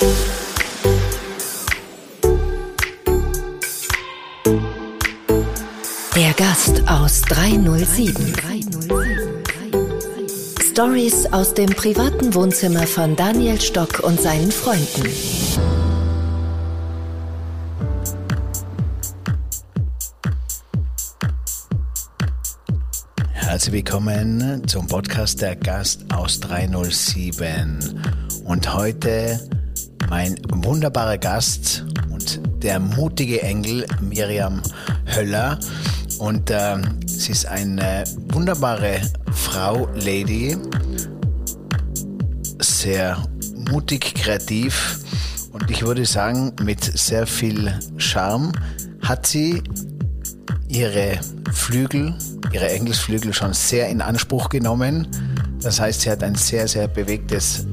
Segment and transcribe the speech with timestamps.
[0.00, 0.08] Der
[6.38, 8.32] Gast aus 307.
[10.70, 15.04] Stories aus dem privaten Wohnzimmer von Daniel Stock und seinen Freunden.
[23.32, 28.00] Herzlich willkommen zum Podcast Der Gast aus 307.
[28.44, 29.59] Und heute
[30.10, 34.60] mein wunderbarer Gast und der mutige Engel Miriam
[35.06, 35.58] Höller.
[36.18, 39.00] Und äh, sie ist eine wunderbare
[39.32, 40.58] Frau, Lady,
[42.58, 43.22] sehr
[43.70, 44.98] mutig, kreativ
[45.52, 48.52] und ich würde sagen, mit sehr viel Charme
[49.02, 49.62] hat sie
[50.68, 51.20] ihre
[51.52, 52.14] Flügel,
[52.52, 55.06] ihre Engelsflügel schon sehr in Anspruch genommen.
[55.62, 57.66] Das heißt, sie hat ein sehr, sehr bewegtes,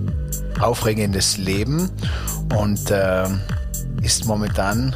[0.60, 1.90] aufregendes Leben
[2.56, 3.28] und äh,
[4.02, 4.96] ist momentan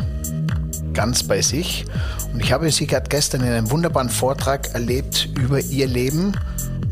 [0.93, 1.85] ganz bei sich.
[2.33, 6.33] Und ich habe sie gerade gestern in einem wunderbaren Vortrag erlebt über ihr Leben.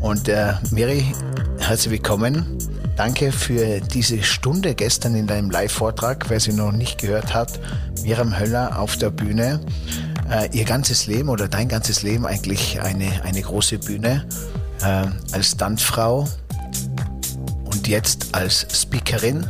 [0.00, 1.04] Und äh, Miri,
[1.58, 2.58] herzlich willkommen.
[2.96, 6.26] Danke für diese Stunde gestern in deinem Live-Vortrag.
[6.28, 7.58] Wer sie noch nicht gehört hat,
[8.02, 9.60] Miriam Höller auf der Bühne.
[10.30, 14.26] Äh, ihr ganzes Leben oder dein ganzes Leben eigentlich eine, eine große Bühne.
[14.82, 16.28] Äh, als Stuntfrau
[17.80, 19.48] und jetzt als Speakerin.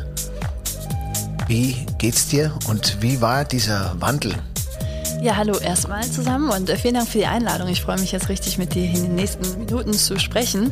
[1.48, 4.32] Wie geht's dir und wie war dieser Wandel?
[5.20, 7.66] Ja, hallo erstmal zusammen und äh, vielen Dank für die Einladung.
[7.68, 10.70] Ich freue mich jetzt richtig mit dir in den nächsten Minuten zu sprechen.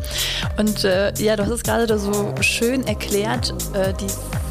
[0.57, 4.07] Und äh, ja, du hast es gerade so schön erklärt, äh, die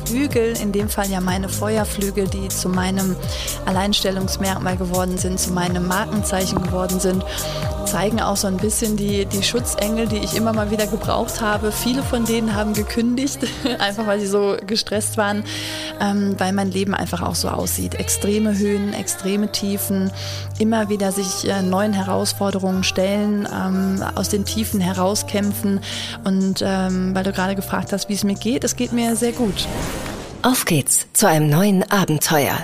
[0.06, 3.16] Flügel, in dem Fall ja meine Feuerflügel, die zu meinem
[3.66, 7.24] Alleinstellungsmerkmal geworden sind, zu meinem Markenzeichen geworden sind,
[7.88, 11.72] zeigen auch so ein bisschen die, die Schutzengel, die ich immer mal wieder gebraucht habe.
[11.72, 13.40] Viele von denen haben gekündigt,
[13.80, 15.44] einfach weil sie so gestresst waren,
[16.02, 17.96] ähm, weil mein Leben einfach auch so aussieht.
[17.96, 20.12] Extreme Höhen, extreme Tiefen,
[20.60, 25.80] immer wieder sich äh, neuen Herausforderungen stellen, ähm, aus den Tiefen herauskämpfen.
[26.26, 29.32] Und ähm, weil du gerade gefragt hast, wie es mir geht, es geht mir sehr
[29.32, 29.66] gut.
[30.42, 32.58] Auf geht's zu einem neuen Abenteuer.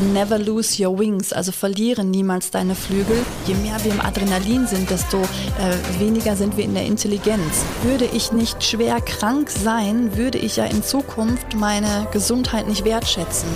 [0.00, 3.16] Never lose your wings, also verliere niemals deine Flügel.
[3.46, 7.64] Je mehr wir im Adrenalin sind, desto äh, weniger sind wir in der Intelligenz.
[7.82, 13.48] Würde ich nicht schwer krank sein, würde ich ja in Zukunft meine Gesundheit nicht wertschätzen.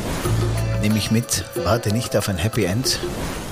[0.81, 2.99] Nehme ich mit, warte nicht auf ein Happy End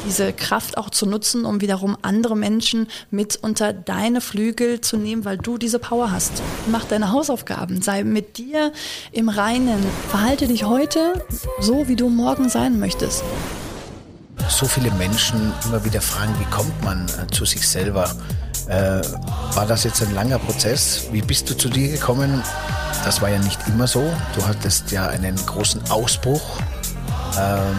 [0.06, 5.24] diese Kraft auch zu nutzen, um wiederum andere Menschen mit unter deine Flügel zu nehmen,
[5.24, 6.32] weil du diese Power hast.
[6.70, 8.72] Mach deine Hausaufgaben, sei mit dir
[9.12, 9.84] im Reinen.
[10.08, 11.24] Verhalte dich heute
[11.60, 13.22] so, wie du morgen sein möchtest.
[14.48, 18.10] So viele Menschen immer wieder fragen, wie kommt man äh, zu sich selber?
[18.68, 19.02] Äh,
[19.54, 21.08] war das jetzt ein langer Prozess?
[21.12, 22.42] Wie bist du zu dir gekommen?
[23.04, 24.02] Das war ja nicht immer so.
[24.34, 26.42] Du hattest ja einen großen Ausbruch.
[27.38, 27.76] Ähm,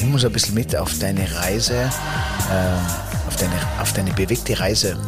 [0.00, 4.98] Nimm uns ein bisschen mit auf deine Reise, äh, auf, deine, auf deine bewegte Reise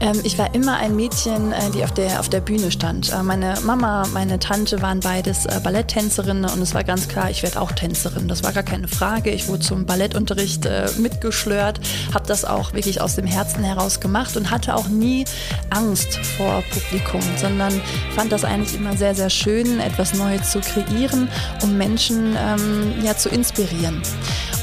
[0.00, 3.12] ähm, ich war immer ein Mädchen, äh, die auf der, auf der Bühne stand.
[3.12, 7.42] Äh, meine Mama, meine Tante waren beides äh, Balletttänzerinnen und es war ganz klar, ich
[7.42, 8.28] werde auch Tänzerin.
[8.28, 9.30] Das war gar keine Frage.
[9.30, 11.80] Ich wurde zum Ballettunterricht äh, mitgeschlört,
[12.14, 15.24] habe das auch wirklich aus dem Herzen heraus gemacht und hatte auch nie
[15.70, 17.80] Angst vor Publikum, sondern
[18.14, 21.28] fand das eigentlich immer sehr, sehr schön, etwas Neues zu kreieren,
[21.62, 24.02] um Menschen ähm, ja, zu inspirieren.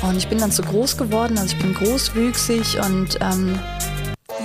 [0.02, 3.59] Und ich bin dann zu groß geworden, also ich bin großwüchsig und ähm,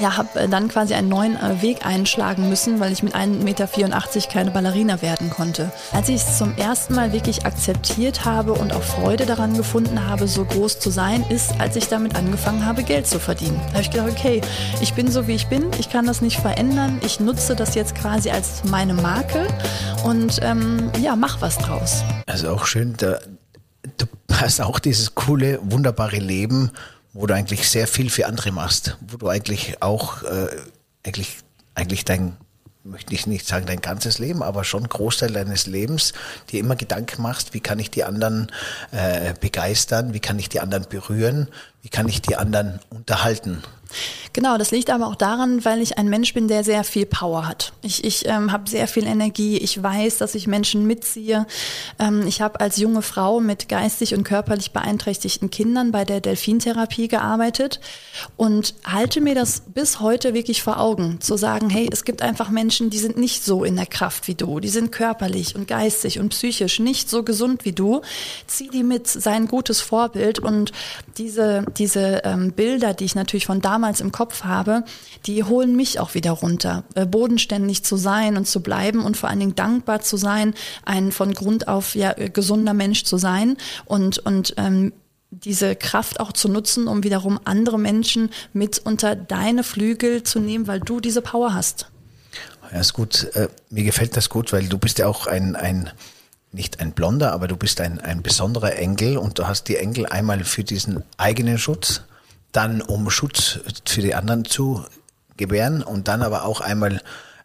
[0.03, 3.45] ja, habe äh, dann quasi einen neuen äh, Weg einschlagen müssen, weil ich mit 1,84
[3.45, 3.69] Meter
[4.31, 5.71] keine Ballerina werden konnte.
[5.93, 10.27] Als ich es zum ersten Mal wirklich akzeptiert habe und auch Freude daran gefunden habe,
[10.27, 13.61] so groß zu sein, ist, als ich damit angefangen habe, Geld zu verdienen.
[13.69, 14.41] Da habe ich gedacht, okay,
[14.81, 17.95] ich bin so wie ich bin, ich kann das nicht verändern, ich nutze das jetzt
[17.95, 19.47] quasi als meine Marke
[20.05, 22.03] und ähm, ja, mach was draus.
[22.27, 23.19] Also auch schön, da,
[23.99, 26.73] du hast auch dieses coole, wunderbare Leben
[27.13, 30.49] wo du eigentlich sehr viel für andere machst, wo du eigentlich auch äh,
[31.05, 31.39] eigentlich
[31.75, 32.37] eigentlich dein
[32.85, 36.13] möchte ich nicht sagen dein ganzes Leben, aber schon Großteil deines Lebens
[36.51, 38.51] dir immer Gedanken machst, wie kann ich die anderen
[38.91, 41.49] äh, begeistern, wie kann ich die anderen berühren,
[41.83, 43.63] wie kann ich die anderen unterhalten.
[44.33, 47.47] Genau, das liegt aber auch daran, weil ich ein Mensch bin, der sehr viel Power
[47.47, 47.73] hat.
[47.83, 49.59] Ich, ich ähm, habe sehr viel Energie.
[49.59, 51.47] Ich weiß, dass ich Menschen mitziehe.
[51.99, 57.09] Ähm, ich habe als junge Frau mit geistig und körperlich beeinträchtigten Kindern bei der Delfintherapie
[57.09, 57.81] gearbeitet
[58.37, 62.49] und halte mir das bis heute wirklich vor Augen, zu sagen, hey, es gibt einfach
[62.49, 64.61] Menschen, die sind nicht so in der Kraft wie du.
[64.61, 68.01] Die sind körperlich und geistig und psychisch nicht so gesund wie du.
[68.47, 70.73] Zieh die mit, sei ein gutes Vorbild und
[71.19, 74.85] diese, diese ähm, Bilder, die ich natürlich von damals damals im Kopf habe,
[75.27, 76.85] die holen mich auch wieder runter.
[76.95, 81.11] Äh, bodenständig zu sein und zu bleiben und vor allen Dingen dankbar zu sein, ein
[81.11, 84.93] von Grund auf ja äh, gesunder Mensch zu sein und, und ähm,
[85.31, 90.69] diese Kraft auch zu nutzen, um wiederum andere Menschen mit unter deine Flügel zu nehmen,
[90.69, 91.89] weil du diese Power hast.
[92.71, 93.25] Ja, ist gut.
[93.35, 95.91] Äh, mir gefällt das gut, weil du bist ja auch ein, ein
[96.53, 100.07] nicht ein blonder, aber du bist ein, ein besonderer Engel und du hast die Engel
[100.07, 102.03] einmal für diesen eigenen Schutz,
[102.53, 104.85] dann um Schutz für die anderen zu
[105.37, 107.01] gewähren und dann aber auch einmal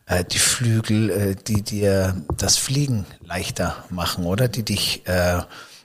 [0.05, 4.47] äh, die Flügel, äh, die dir das Fliegen leichter machen, oder?
[4.47, 5.41] Die dich, äh,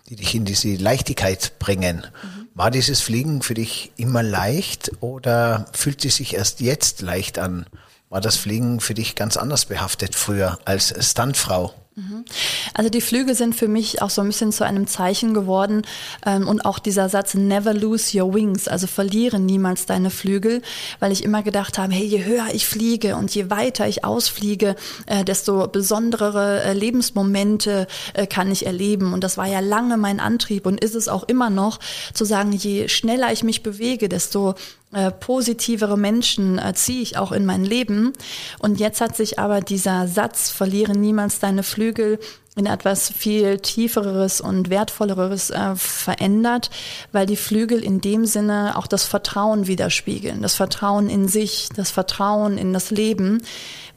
[0.09, 2.07] die dich in diese Leichtigkeit bringen.
[2.23, 2.49] Mhm.
[2.55, 7.67] War dieses Fliegen für dich immer leicht oder fühlt es sich erst jetzt leicht an?
[8.11, 11.75] War das Fliegen für dich ganz anders behaftet früher als Stuntfrau?
[11.95, 12.25] Mhm.
[12.73, 15.83] Also die Flüge sind für mich auch so ein bisschen zu einem Zeichen geworden
[16.25, 20.63] ähm, und auch dieser Satz Never lose your wings, also verliere niemals deine Flügel,
[21.01, 24.75] weil ich immer gedacht habe, hey, je höher ich fliege und je weiter ich ausfliege,
[25.05, 30.19] äh, desto besondere äh, Lebensmomente äh, kann ich erleben und das war ja lange mein
[30.19, 31.79] Antrieb und ist es auch immer noch,
[32.15, 34.55] zu sagen, je schneller ich mich bewege, desto
[34.93, 38.13] äh, positivere Menschen ziehe ich auch in mein Leben.
[38.59, 42.19] Und jetzt hat sich aber dieser Satz, verliere niemals deine Flügel,
[42.55, 46.71] in etwas viel tiefereres und wertvolleres äh, verändert,
[47.11, 51.91] weil die Flügel in dem Sinne auch das Vertrauen widerspiegeln, das Vertrauen in sich, das
[51.91, 53.43] Vertrauen in das Leben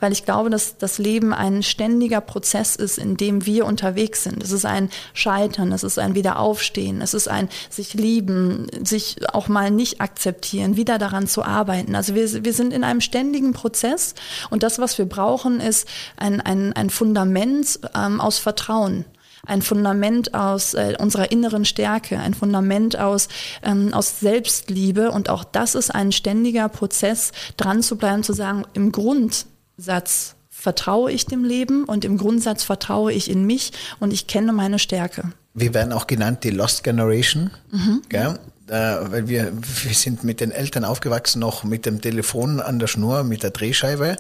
[0.06, 4.44] weil ich glaube, dass das Leben ein ständiger Prozess ist, in dem wir unterwegs sind.
[4.44, 9.48] Es ist ein Scheitern, es ist ein Wiederaufstehen, es ist ein sich lieben, sich auch
[9.48, 11.96] mal nicht akzeptieren, wieder daran zu arbeiten.
[11.96, 14.14] Also wir, wir sind in einem ständigen Prozess
[14.52, 15.88] und das, was wir brauchen, ist
[16.18, 19.06] ein, ein, ein Fundament ähm, aus Vertrauen
[19.48, 23.28] ein Fundament aus äh, unserer inneren Stärke, ein Fundament aus,
[23.62, 25.12] ähm, aus Selbstliebe.
[25.12, 29.46] Und auch das ist ein ständiger Prozess, dran zu bleiben, zu sagen, im Grund
[29.78, 34.52] Satz vertraue ich dem Leben und im Grundsatz vertraue ich in mich und ich kenne
[34.54, 35.32] meine Stärke.
[35.54, 38.02] Wir werden auch genannt die Lost Generation, mhm.
[38.10, 38.40] gell?
[38.68, 38.72] Äh,
[39.12, 43.24] weil wir, wir sind mit den Eltern aufgewachsen, noch mit dem Telefon an der Schnur,
[43.24, 44.18] mit der Drehscheibe,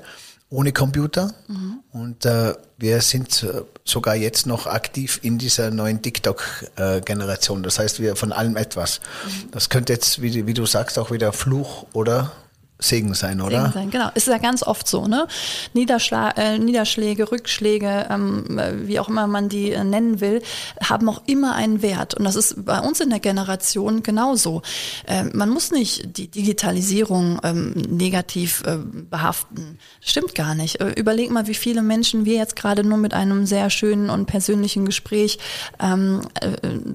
[0.50, 1.34] ohne Computer.
[1.48, 1.80] Mhm.
[1.92, 7.64] Und äh, wir sind äh, sogar jetzt noch aktiv in dieser neuen TikTok-Generation.
[7.64, 9.00] Das heißt, wir von allem etwas.
[9.26, 9.52] Mhm.
[9.52, 12.32] Das könnte jetzt, wie, wie du sagst, auch wieder Fluch oder
[12.78, 13.62] Segen sein, oder?
[13.62, 14.10] Segen sein, genau.
[14.16, 15.28] Ist ja ganz oft so, ne?
[15.74, 20.42] Niederschla äh, Niederschläge, Rückschläge, ähm, wie auch immer man die äh, nennen will,
[20.84, 22.16] haben auch immer einen Wert.
[22.16, 24.62] Und das ist bei uns in der Generation genauso.
[25.08, 29.80] Äh, man muss nicht die Digitalisierung ähm, negativ äh, behaften.
[30.02, 30.82] Stimmt gar nicht.
[30.82, 34.26] Äh, überleg mal, wie viele Menschen wir jetzt gerade nur mit einem sehr schönen und
[34.26, 35.40] persönlichen Gespräch
[35.80, 36.50] ähm, äh,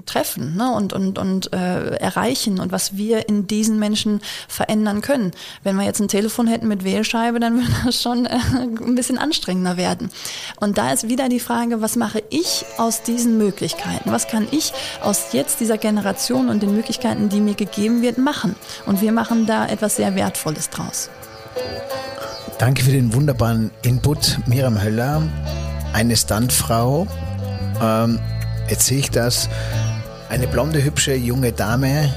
[0.05, 0.73] treffen ne?
[0.73, 5.31] und, und, und erreichen und was wir in diesen Menschen verändern können.
[5.63, 8.93] Wenn wenn wir jetzt ein Telefon hätten mit Wählscheibe, dann würde das schon äh, ein
[8.95, 10.11] bisschen anstrengender werden.
[10.59, 14.11] Und da ist wieder die Frage, was mache ich aus diesen Möglichkeiten?
[14.11, 18.57] Was kann ich aus jetzt dieser Generation und den Möglichkeiten, die mir gegeben wird, machen?
[18.85, 21.09] Und wir machen da etwas sehr Wertvolles draus.
[22.59, 25.21] Danke für den wunderbaren Input, Miriam Höller,
[25.93, 27.07] eine Standfrau.
[27.81, 28.19] Ähm,
[28.69, 29.47] jetzt sehe ich das.
[30.27, 32.13] Eine blonde, hübsche junge Dame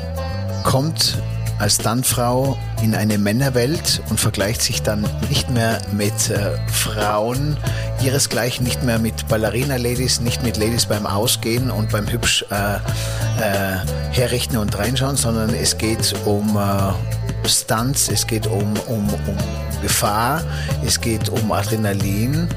[0.64, 1.18] kommt
[1.58, 7.56] als Stuntfrau in eine Männerwelt und vergleicht sich dann nicht mehr mit äh, Frauen
[8.02, 13.76] ihresgleichen, nicht mehr mit Ballerina-Ladies, nicht mit Ladies beim Ausgehen und beim hübsch äh, äh,
[14.10, 19.36] herrichten und reinschauen, sondern es geht um äh, Stunts, es geht um, um, um
[19.82, 20.42] Gefahr,
[20.84, 22.48] es geht um Adrenalin.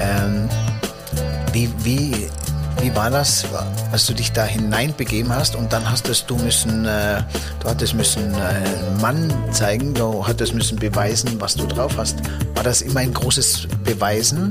[0.00, 0.48] Ähm,
[1.52, 2.29] wie, wie
[2.90, 3.44] wie war das,
[3.92, 7.22] als du dich da hineinbegeben hast und dann hast du müssen, äh,
[7.60, 12.18] du hattest müssen äh, einen Mann zeigen, du hattest müssen beweisen, was du drauf hast.
[12.54, 14.50] War das immer ein großes Beweisen?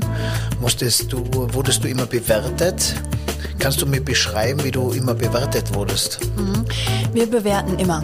[0.60, 2.94] Musstest du, wurdest du immer bewertet?
[3.58, 6.20] Kannst du mir beschreiben, wie du immer bewertet wurdest?
[6.36, 6.64] Mhm.
[7.12, 8.02] Wir bewerten immer.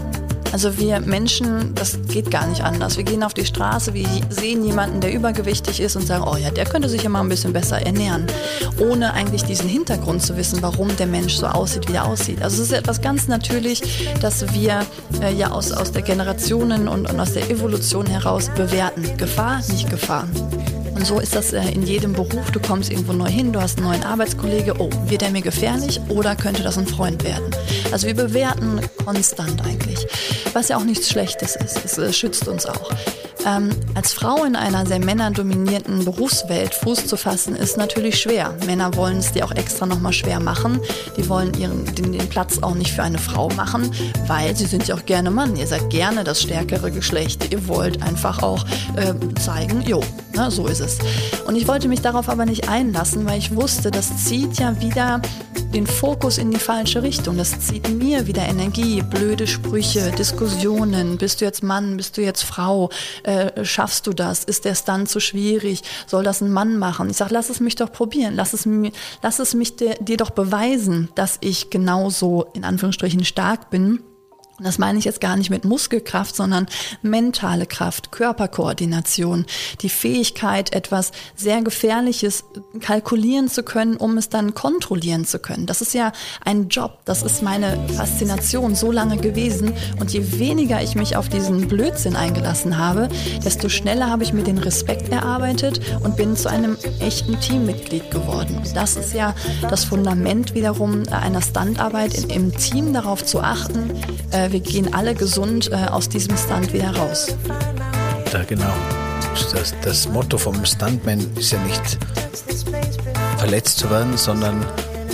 [0.52, 2.96] Also wir Menschen, das geht gar nicht anders.
[2.96, 6.50] Wir gehen auf die Straße, wir sehen jemanden, der übergewichtig ist und sagen, oh ja,
[6.50, 8.26] der könnte sich ja mal ein bisschen besser ernähren,
[8.78, 12.42] ohne eigentlich diesen Hintergrund zu wissen, warum der Mensch so aussieht, wie er aussieht.
[12.42, 14.86] Also es ist etwas ganz natürlich, dass wir
[15.20, 19.16] äh, ja aus, aus der Generationen und, und aus der Evolution heraus bewerten.
[19.16, 20.26] Gefahr, nicht Gefahr.
[20.96, 22.50] Und so ist das äh, in jedem Beruf.
[22.52, 24.74] Du kommst irgendwo neu hin, du hast einen neuen Arbeitskollege.
[24.78, 27.54] Oh, wird er mir gefährlich oder könnte das ein Freund werden?
[27.92, 30.06] Also wir bewerten konstant eigentlich,
[30.54, 31.98] was ja auch nichts Schlechtes ist.
[31.98, 32.90] Es schützt uns auch.
[33.46, 38.56] Ähm, als Frau in einer sehr männerdominierten Berufswelt Fuß zu fassen, ist natürlich schwer.
[38.66, 40.80] Männer wollen es dir auch extra nochmal schwer machen.
[41.16, 43.90] Die wollen ihren, den, den Platz auch nicht für eine Frau machen,
[44.26, 45.54] weil sie sind ja auch gerne Mann.
[45.54, 47.52] Ihr seid gerne das stärkere Geschlecht.
[47.52, 48.64] Ihr wollt einfach auch
[48.96, 50.02] äh, zeigen, jo,
[50.34, 50.98] ne, so ist es.
[51.46, 55.22] Und ich wollte mich darauf aber nicht einlassen, weil ich wusste, das zieht ja wieder
[55.76, 57.36] den Fokus in die falsche Richtung.
[57.36, 61.18] Das zieht mir wieder Energie, blöde Sprüche, Diskussionen.
[61.18, 61.96] Bist du jetzt Mann?
[61.96, 62.88] Bist du jetzt Frau?
[63.24, 64.44] Äh, schaffst du das?
[64.44, 65.82] Ist der Stand zu schwierig?
[66.06, 67.10] Soll das ein Mann machen?
[67.10, 68.34] Ich sage, lass es mich doch probieren.
[68.34, 73.24] Lass es, mir, lass es mich dir, dir doch beweisen, dass ich genauso in Anführungsstrichen
[73.24, 74.00] stark bin
[74.58, 76.66] das meine ich jetzt gar nicht mit Muskelkraft, sondern
[77.02, 79.44] mentale Kraft, Körperkoordination,
[79.82, 82.44] die Fähigkeit, etwas sehr Gefährliches
[82.80, 85.66] kalkulieren zu können, um es dann kontrollieren zu können.
[85.66, 86.12] Das ist ja
[86.44, 89.72] ein Job, das ist meine Faszination so lange gewesen.
[90.00, 93.08] Und je weniger ich mich auf diesen Blödsinn eingelassen habe,
[93.44, 98.62] desto schneller habe ich mir den Respekt erarbeitet und bin zu einem echten Teammitglied geworden.
[98.74, 99.34] Das ist ja
[99.68, 103.90] das Fundament wiederum einer Standarbeit im Team darauf zu achten,
[104.30, 107.34] äh, wir gehen alle gesund äh, aus diesem Stunt wieder raus.
[108.32, 108.72] Ja, genau.
[109.52, 111.98] Das, das Motto vom Stuntman ist ja nicht
[113.38, 114.64] verletzt zu werden, sondern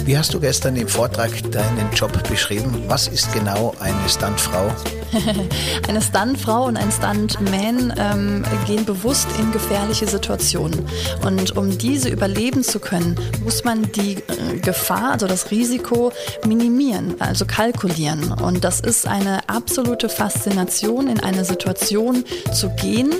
[0.05, 2.85] wie hast du gestern im Vortrag deinen Job beschrieben?
[2.89, 4.73] Was ist genau eine Stuntfrau?
[5.88, 10.85] eine Stuntfrau und ein Stuntman ähm, gehen bewusst in gefährliche Situationen.
[11.25, 16.12] Und um diese überleben zu können, muss man die äh, Gefahr, also das Risiko
[16.47, 18.33] minimieren, also kalkulieren.
[18.33, 23.14] Und das ist eine absolute Faszination, in eine Situation zu gehen,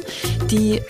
[0.51, 0.81] die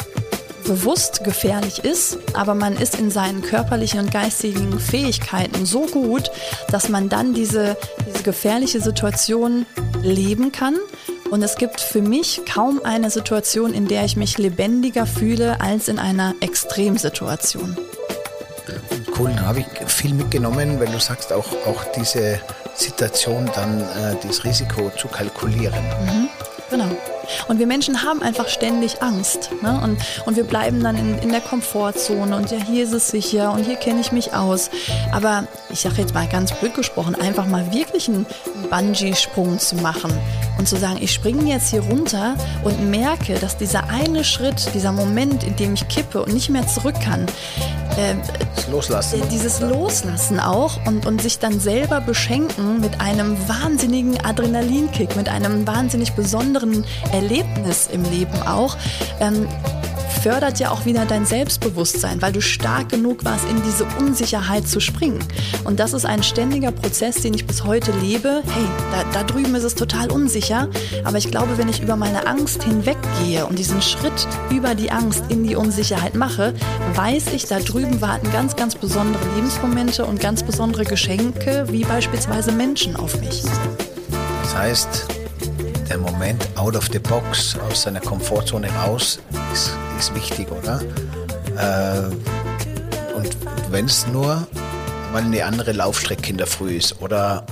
[0.65, 6.31] bewusst gefährlich ist, aber man ist in seinen körperlichen und geistigen Fähigkeiten so gut,
[6.71, 7.77] dass man dann diese,
[8.07, 9.67] diese gefährliche Situation
[10.03, 10.77] leben kann.
[11.31, 15.89] Und es gibt für mich kaum eine Situation, in der ich mich lebendiger fühle als
[15.89, 17.77] in einer Extremsituation.
[19.19, 22.41] Cool, da habe ich viel mitgenommen, weil du sagst, auch, auch diese
[22.75, 25.85] Situation dann äh, das Risiko zu kalkulieren.
[26.05, 26.29] Mhm.
[27.49, 29.51] Und wir Menschen haben einfach ständig Angst.
[29.63, 29.81] Ne?
[29.83, 33.53] Und, und wir bleiben dann in, in der Komfortzone und ja, hier ist es sicher
[33.53, 34.71] und hier kenne ich mich aus.
[35.13, 38.27] Aber ich sage jetzt mal ganz blöd gesprochen, einfach mal wirklich einen
[38.71, 40.13] Bungee-Sprung zu machen
[40.59, 44.93] und zu sagen, ich springe jetzt hier runter und merke, dass dieser eine Schritt, dieser
[44.93, 47.27] Moment, in dem ich kippe und nicht mehr zurück kann,
[47.97, 48.15] äh,
[48.71, 49.23] Loslassen.
[49.31, 55.67] Dieses Loslassen auch und, und sich dann selber beschenken mit einem wahnsinnigen Adrenalinkick, mit einem
[55.67, 58.77] wahnsinnig besonderen Erlebnis im Leben auch.
[59.21, 59.49] Ähm,
[60.23, 64.79] fördert ja auch wieder dein Selbstbewusstsein, weil du stark genug warst, in diese Unsicherheit zu
[64.79, 65.19] springen.
[65.65, 68.43] Und das ist ein ständiger Prozess, den ich bis heute lebe.
[68.47, 70.69] Hey, da, da drüben ist es total unsicher,
[71.03, 75.25] aber ich glaube, wenn ich über meine Angst hinweggehe und diesen Schritt über die Angst
[75.29, 76.55] in die Unsicherheit mache,
[76.95, 82.53] weiß ich, da drüben warten ganz, ganz besondere Lebensmomente und ganz besondere Geschenke, wie beispielsweise
[82.53, 83.43] Menschen auf mich.
[84.45, 85.07] Das heißt,
[85.89, 89.19] der Moment out of the box, aus seiner Komfortzone raus,
[89.53, 90.81] ist, ist wichtig, oder?
[91.57, 93.37] Äh, und
[93.71, 94.47] wenn es nur
[95.13, 97.45] mal eine andere Laufstrecke in der Früh ist oder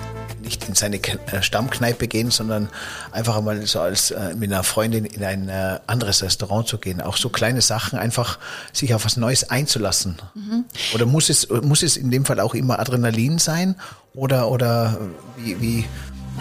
[0.50, 2.68] nicht in seine äh, Stammkneipe gehen, sondern
[3.12, 7.00] einfach mal so als äh, mit einer Freundin in ein äh, anderes Restaurant zu gehen.
[7.00, 8.38] Auch so kleine Sachen, einfach
[8.72, 10.16] sich auf was Neues einzulassen.
[10.34, 10.64] Mhm.
[10.94, 13.76] Oder muss es, muss es in dem Fall auch immer Adrenalin sein?
[14.12, 14.98] Oder, oder
[15.36, 15.84] wie, wie,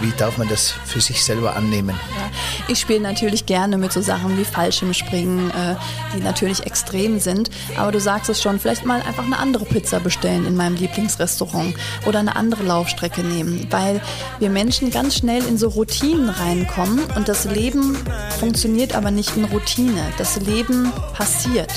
[0.01, 1.89] wie darf man das für sich selber annehmen?
[2.15, 2.31] Ja,
[2.67, 5.75] ich spiele natürlich gerne mit so Sachen wie Fallschirmspringen, äh,
[6.15, 7.49] die natürlich extrem sind.
[7.77, 11.75] Aber du sagst es schon, vielleicht mal einfach eine andere Pizza bestellen in meinem Lieblingsrestaurant
[12.05, 14.01] oder eine andere Laufstrecke nehmen, weil
[14.39, 17.97] wir Menschen ganz schnell in so Routinen reinkommen und das Leben
[18.39, 20.01] funktioniert aber nicht in Routine.
[20.17, 21.71] Das Leben passiert.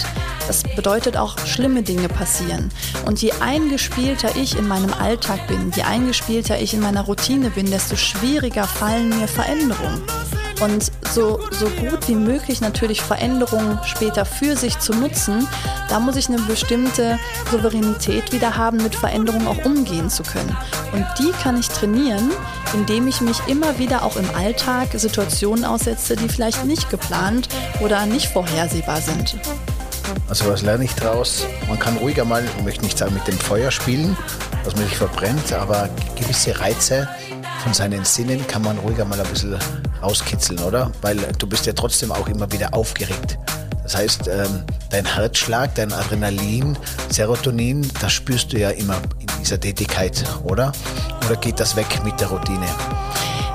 [0.47, 2.71] Das bedeutet auch, schlimme Dinge passieren.
[3.07, 7.71] Und je eingespielter ich in meinem Alltag bin, je eingespielter ich in meiner Routine bin,
[7.71, 7.97] desto
[8.67, 10.03] fallen mir Veränderungen.
[10.61, 15.49] Und so, so gut wie möglich natürlich Veränderungen später für sich zu nutzen,
[15.89, 17.19] da muss ich eine bestimmte
[17.51, 20.57] Souveränität wieder haben, mit Veränderungen auch umgehen zu können.
[20.93, 22.31] Und die kann ich trainieren,
[22.75, 27.49] indem ich mich immer wieder auch im Alltag Situationen aussetze, die vielleicht nicht geplant
[27.81, 29.37] oder nicht vorhersehbar sind.
[30.29, 31.45] Also was lerne ich daraus?
[31.69, 34.17] Man kann ruhiger mal, ich möchte nicht sagen mit dem Feuer spielen,
[34.65, 37.09] dass man sich verbrennt, aber gewisse Reize
[37.63, 39.57] von seinen Sinnen kann man ruhiger mal ein bisschen
[40.03, 40.91] rauskitzeln, oder?
[41.01, 43.39] Weil du bist ja trotzdem auch immer wieder aufgeregt.
[43.85, 46.77] Das heißt, ähm, dein Herzschlag, dein Adrenalin,
[47.09, 50.73] Serotonin, das spürst du ja immer in dieser Tätigkeit, oder?
[51.27, 52.67] Oder geht das weg mit der Routine?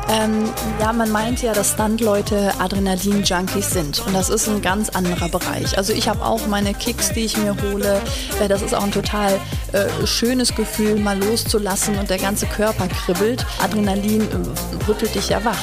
[0.09, 0.49] Ähm,
[0.79, 4.05] ja, man meint ja, dass Stuntleute Adrenalin-Junkies sind.
[4.05, 5.77] Und das ist ein ganz anderer Bereich.
[5.77, 8.01] Also ich habe auch meine Kicks, die ich mir hole.
[8.39, 9.39] Äh, das ist auch ein total
[9.73, 13.45] äh, schönes Gefühl, mal loszulassen und der ganze Körper kribbelt.
[13.61, 15.59] Adrenalin äh, rüttelt dich ja wach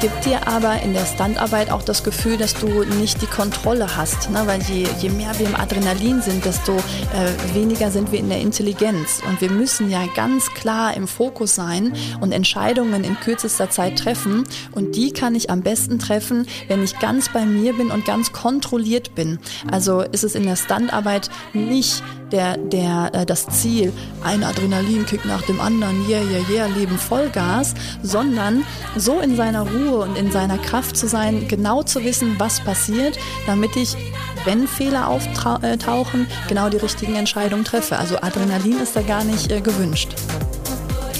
[0.00, 4.30] gibt dir aber in der Standarbeit auch das Gefühl, dass du nicht die Kontrolle hast.
[4.30, 4.42] Ne?
[4.46, 8.40] Weil je, je mehr wir im Adrenalin sind, desto äh, weniger sind wir in der
[8.40, 9.20] Intelligenz.
[9.26, 14.44] Und wir müssen ja ganz klar im Fokus sein und Entscheidungen in kürzester Zeit treffen.
[14.72, 18.32] Und die kann ich am besten treffen, wenn ich ganz bei mir bin und ganz
[18.32, 19.38] kontrolliert bin.
[19.70, 23.92] Also ist es in der Standarbeit nicht der, der, äh, das Ziel,
[24.22, 28.64] ein Adrenalinkick nach dem anderen, yeah, yeah, yeah, Leben Vollgas, sondern
[28.96, 33.18] so in seiner Ruhe und in seiner Kraft zu sein, genau zu wissen, was passiert,
[33.46, 33.96] damit ich,
[34.44, 37.98] wenn Fehler auftauchen, genau die richtigen Entscheidungen treffe.
[37.98, 40.14] Also Adrenalin ist da gar nicht äh, gewünscht.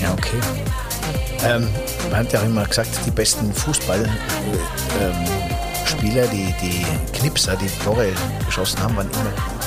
[0.01, 0.39] Ja, okay.
[1.45, 1.69] Ähm,
[2.11, 4.11] man hat ja immer gesagt, die besten Fußballspieler,
[6.23, 6.87] ähm, die, die
[7.19, 8.13] Knipser, die Tore
[8.47, 9.59] geschossen haben, waren immer.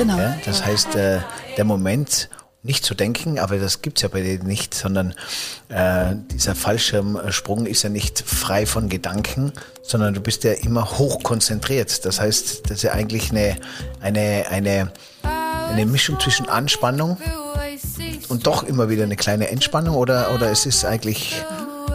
[0.00, 0.16] Genau.
[0.16, 1.20] Ja, das heißt, äh,
[1.58, 2.30] der Moment,
[2.62, 5.14] nicht zu denken, aber das gibt es ja bei denen nicht, sondern
[5.68, 9.52] äh, dieser Fallschirmsprung ist ja nicht frei von Gedanken,
[9.82, 12.06] sondern du bist ja immer hoch konzentriert.
[12.06, 13.58] Das heißt, das ist ja eigentlich eine,
[14.00, 14.92] eine, eine,
[15.68, 17.18] eine Mischung zwischen Anspannung
[18.28, 21.44] und doch immer wieder eine kleine Entspannung oder, oder es ist eigentlich,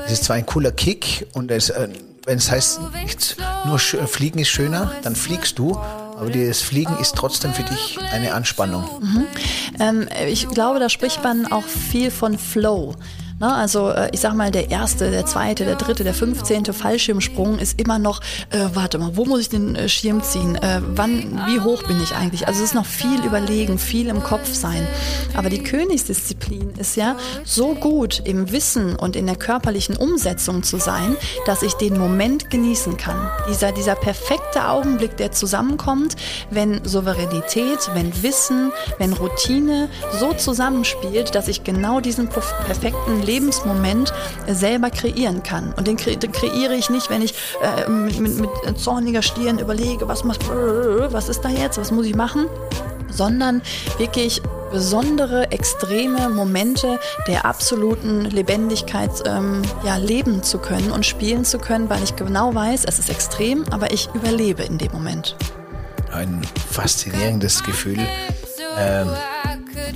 [0.06, 1.90] es ist zwar ein cooler Kick und es, äh,
[2.28, 5.80] wenn es heißt, nicht nur Fliegen ist schöner, dann fliegst du,
[6.18, 8.86] aber das Fliegen ist trotzdem für dich eine Anspannung.
[9.02, 9.28] Mhm.
[9.80, 12.96] Ähm, ich glaube, da spricht man auch viel von Flow.
[13.40, 13.54] Ne?
[13.54, 17.80] Also äh, ich sag mal, der erste, der zweite, der dritte, der fünfzehnte Fallschirmsprung ist
[17.80, 20.56] immer noch, äh, warte mal, wo muss ich den äh, Schirm ziehen?
[20.56, 22.48] Äh, wann, wie hoch bin ich eigentlich?
[22.48, 24.88] Also es ist noch viel überlegen, viel im Kopf sein.
[25.36, 30.78] Aber die Königsdisziplin ist ja so gut im Wissen und in der körperlichen Umsetzung zu
[30.78, 33.30] sein, dass ich den Moment genießen kann.
[33.50, 36.16] Dieser, dieser perfekte Augenblick, der zusammenkommt,
[36.52, 39.90] wenn Souveränität, wenn Wissen, wenn Routine
[40.20, 44.14] so zusammenspielt, dass ich genau diesen perfekten Lebensmoment
[44.48, 45.74] selber kreieren kann.
[45.76, 50.08] Und den, kre den kreiere ich nicht, wenn ich äh, mit, mit, zorniger Stirn überlege,
[50.08, 52.48] was, was ist da jetzt, was muss ich machen,
[53.10, 53.62] sondern
[53.98, 54.42] wirklich
[54.72, 61.90] besondere, extreme Momente der absoluten Lebendigkeit ähm, ja, leben zu können und spielen zu können,
[61.90, 65.36] weil ich genau weiß, es ist extrem, aber ich überlebe in dem Moment.
[66.12, 68.00] Ein faszinierendes Gefühl.
[68.78, 69.10] Ähm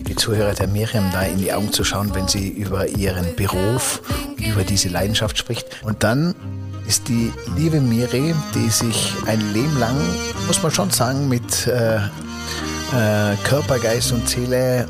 [0.07, 4.01] die Zuhörer der Miriam da in die Augen zu schauen, wenn sie über ihren Beruf,
[4.37, 5.83] über diese Leidenschaft spricht.
[5.83, 6.35] Und dann
[6.87, 9.95] ist die liebe Miri, die sich ein Leben lang,
[10.47, 14.87] muss man schon sagen, mit äh, äh, Körper, Geist und Seele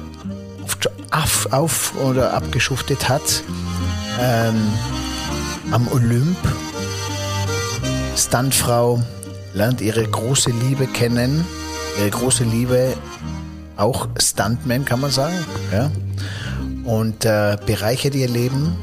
[1.12, 3.44] auf, auf oder abgeschuftet hat,
[4.20, 4.74] ähm,
[5.72, 6.38] am Olymp,
[8.16, 9.02] Stuntfrau,
[9.54, 11.46] lernt ihre große Liebe kennen,
[12.00, 12.94] ihre große Liebe
[13.80, 15.36] auch Stuntman, kann man sagen.
[15.72, 15.92] Ja?
[16.84, 18.76] Und äh, bereichert ihr Leben,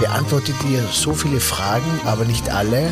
[0.00, 2.90] beantwortet ihr so viele Fragen, aber nicht alle.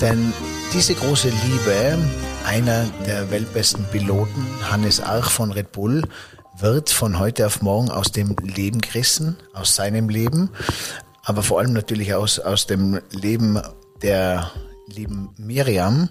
[0.00, 0.32] Denn
[0.72, 1.98] diese große Liebe,
[2.46, 6.02] einer der weltbesten Piloten, Hannes Arch von Red Bull,
[6.58, 10.50] wird von heute auf morgen aus dem Leben gerissen, aus seinem Leben,
[11.22, 13.60] aber vor allem natürlich aus, aus dem Leben
[14.02, 14.50] der
[14.86, 16.08] lieben Miriam.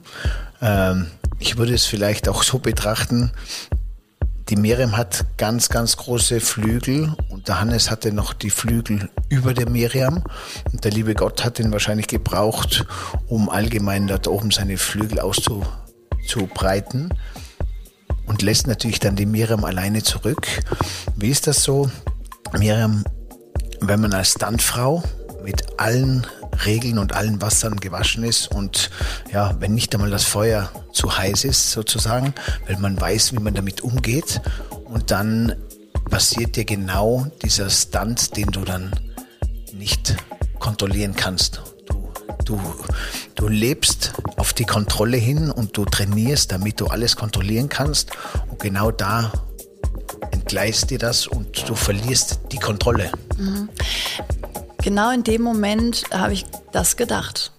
[0.62, 1.08] Ähm,
[1.40, 3.32] ich würde es vielleicht auch so betrachten,
[4.50, 9.56] die Miriam hat ganz, ganz große Flügel und der Hannes hatte noch die Flügel über
[9.56, 10.24] der Miriam.
[10.72, 12.86] Und der liebe Gott hat ihn wahrscheinlich gebraucht,
[13.28, 17.12] um allgemein dort oben seine Flügel auszubreiten
[18.28, 20.48] und lässt natürlich dann die Miriam alleine zurück.
[21.16, 21.90] Wie ist das so?
[22.54, 23.04] Miriam,
[23.82, 25.04] wenn man als Stuntfrau
[25.46, 26.26] mit allen
[26.66, 28.90] Regeln und allen Wassern gewaschen ist und
[29.32, 32.34] ja, wenn nicht einmal das Feuer zu heiß ist sozusagen,
[32.66, 34.42] weil man weiß, wie man damit umgeht
[34.86, 35.56] und dann
[36.10, 38.92] passiert dir genau dieser Stunt, den du dann
[39.72, 40.16] nicht
[40.58, 41.62] kontrollieren kannst.
[41.86, 42.10] Du,
[42.44, 42.60] du,
[43.36, 48.10] du lebst auf die Kontrolle hin und du trainierst, damit du alles kontrollieren kannst
[48.50, 49.32] und genau da
[50.32, 53.12] entgleist dir das und du verlierst die Kontrolle.
[53.38, 53.70] Mhm
[54.86, 57.52] genau in dem Moment habe ich das gedacht.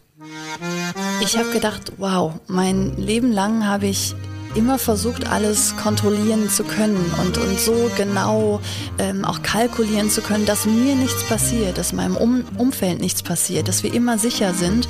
[1.20, 4.14] Ich habe gedacht, wow, mein Leben lang habe ich
[4.54, 8.60] immer versucht, alles kontrollieren zu können und, und so genau
[8.98, 13.66] ähm, auch kalkulieren zu können, dass mir nichts passiert, dass meinem um Umfeld nichts passiert,
[13.68, 14.88] dass wir immer sicher sind.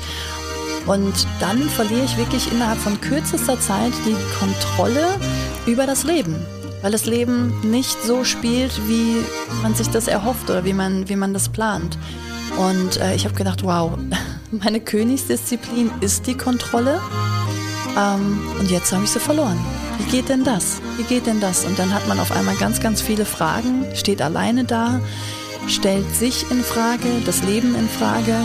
[0.85, 5.19] Und dann verliere ich wirklich innerhalb von kürzester Zeit die Kontrolle
[5.65, 6.45] über das Leben
[6.81, 9.17] weil das Leben nicht so spielt, wie
[9.61, 11.97] man sich das erhofft oder wie man, wie man das plant.
[12.57, 13.97] Und äh, ich habe gedacht, wow,
[14.51, 16.99] meine Königsdisziplin ist die Kontrolle.
[17.97, 19.57] Ähm, und jetzt habe ich sie verloren.
[19.97, 20.79] Wie geht denn das?
[20.97, 21.65] Wie geht denn das?
[21.65, 24.99] Und dann hat man auf einmal ganz, ganz viele Fragen, steht alleine da,
[25.67, 28.35] stellt sich in Frage, das Leben in Frage.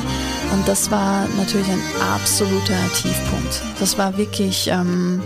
[0.52, 1.82] Und das war natürlich ein
[2.14, 3.62] absoluter Tiefpunkt.
[3.78, 5.22] Das war wirklich ähm,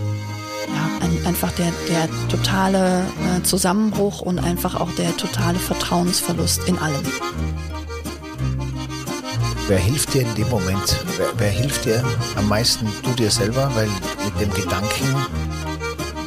[1.27, 7.03] einfach der, der totale äh, Zusammenbruch und einfach auch der totale Vertrauensverlust in allem.
[9.67, 11.03] Wer hilft dir in dem Moment?
[11.17, 12.01] Wer, wer hilft dir
[12.37, 12.87] am meisten?
[13.03, 13.89] Du dir selber, weil
[14.23, 15.15] mit dem Gedanken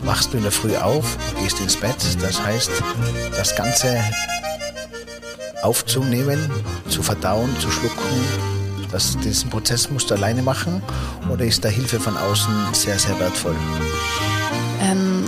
[0.02, 1.96] wachst du in der Früh auf, gehst ins Bett.
[2.20, 2.70] Das heißt,
[3.34, 4.04] das Ganze
[5.62, 6.50] aufzunehmen,
[6.88, 8.50] zu verdauen, zu schlucken,
[8.92, 10.82] das, diesen Prozess musst du alleine machen
[11.30, 13.56] oder ist da Hilfe von außen sehr, sehr wertvoll?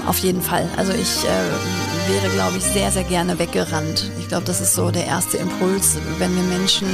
[0.07, 0.69] Auf jeden Fall.
[0.77, 4.11] Also ich äh, wäre, glaube ich, sehr, sehr gerne weggerannt.
[4.19, 6.89] Ich glaube, das ist so der erste Impuls, wenn wir Menschen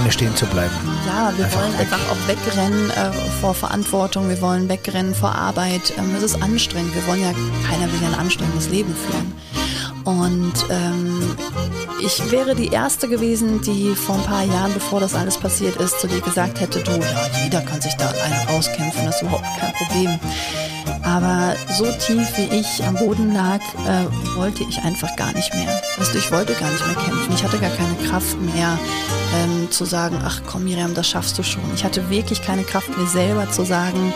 [0.00, 0.74] ohne stehen zu bleiben.
[1.06, 1.80] Ja, wir einfach wollen weg.
[1.80, 5.92] einfach auch wegrennen äh, vor Verantwortung, wir wollen wegrennen vor Arbeit.
[5.98, 6.94] Ähm, es ist anstrengend.
[6.94, 7.32] Wir wollen ja,
[7.68, 9.32] keiner will ja ein anstrengendes Leben führen.
[10.04, 11.36] Und ähm,
[12.00, 15.98] ich wäre die Erste gewesen, die vor ein paar Jahren, bevor das alles passiert ist,
[15.98, 19.46] zu dir gesagt hätte, du, ja, jeder kann sich da alleine rauskämpfen, das ist überhaupt
[19.58, 20.20] kein Problem.
[21.06, 25.80] Aber so tief wie ich am Boden lag, äh, wollte ich einfach gar nicht mehr.
[25.98, 27.32] Weißt du, ich wollte gar nicht mehr kämpfen.
[27.32, 28.76] Ich hatte gar keine Kraft mehr
[29.36, 31.62] ähm, zu sagen, ach komm Miriam, das schaffst du schon.
[31.76, 34.12] Ich hatte wirklich keine Kraft, mir selber zu sagen,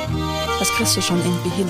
[0.59, 1.69] das kriegst du schon irgendwie hin.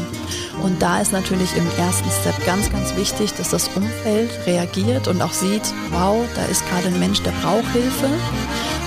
[0.62, 5.20] Und da ist natürlich im ersten Step ganz, ganz wichtig, dass das Umfeld reagiert und
[5.20, 8.08] auch sieht, wow, da ist gerade ein Mensch, der braucht Hilfe.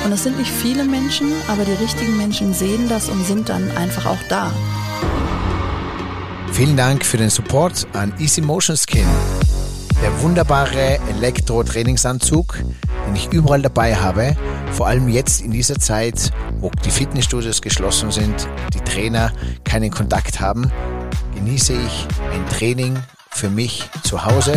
[0.04, 3.70] Und es sind nicht viele Menschen, aber die richtigen Menschen sehen das und sind dann
[3.78, 4.52] einfach auch da.
[6.54, 9.08] Vielen Dank für den Support an Easy Motion Skin.
[10.04, 12.60] Der wunderbare Elektro-Trainingsanzug,
[13.08, 14.38] den ich überall dabei habe,
[14.72, 20.42] vor allem jetzt in dieser Zeit, wo die Fitnessstudios geschlossen sind, die Trainer keinen Kontakt
[20.42, 20.72] haben,
[21.34, 23.00] genieße ich ein Training
[23.32, 24.56] für mich zu Hause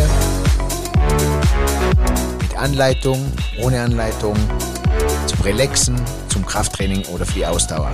[2.43, 3.33] mit Anleitung,
[3.63, 4.37] ohne Anleitung,
[5.27, 5.97] zum Relaxen,
[6.29, 7.91] zum Krafttraining oder für die Ausdauer.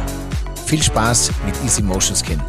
[0.66, 2.42] Viel Spaß mit Easy Motion Skin.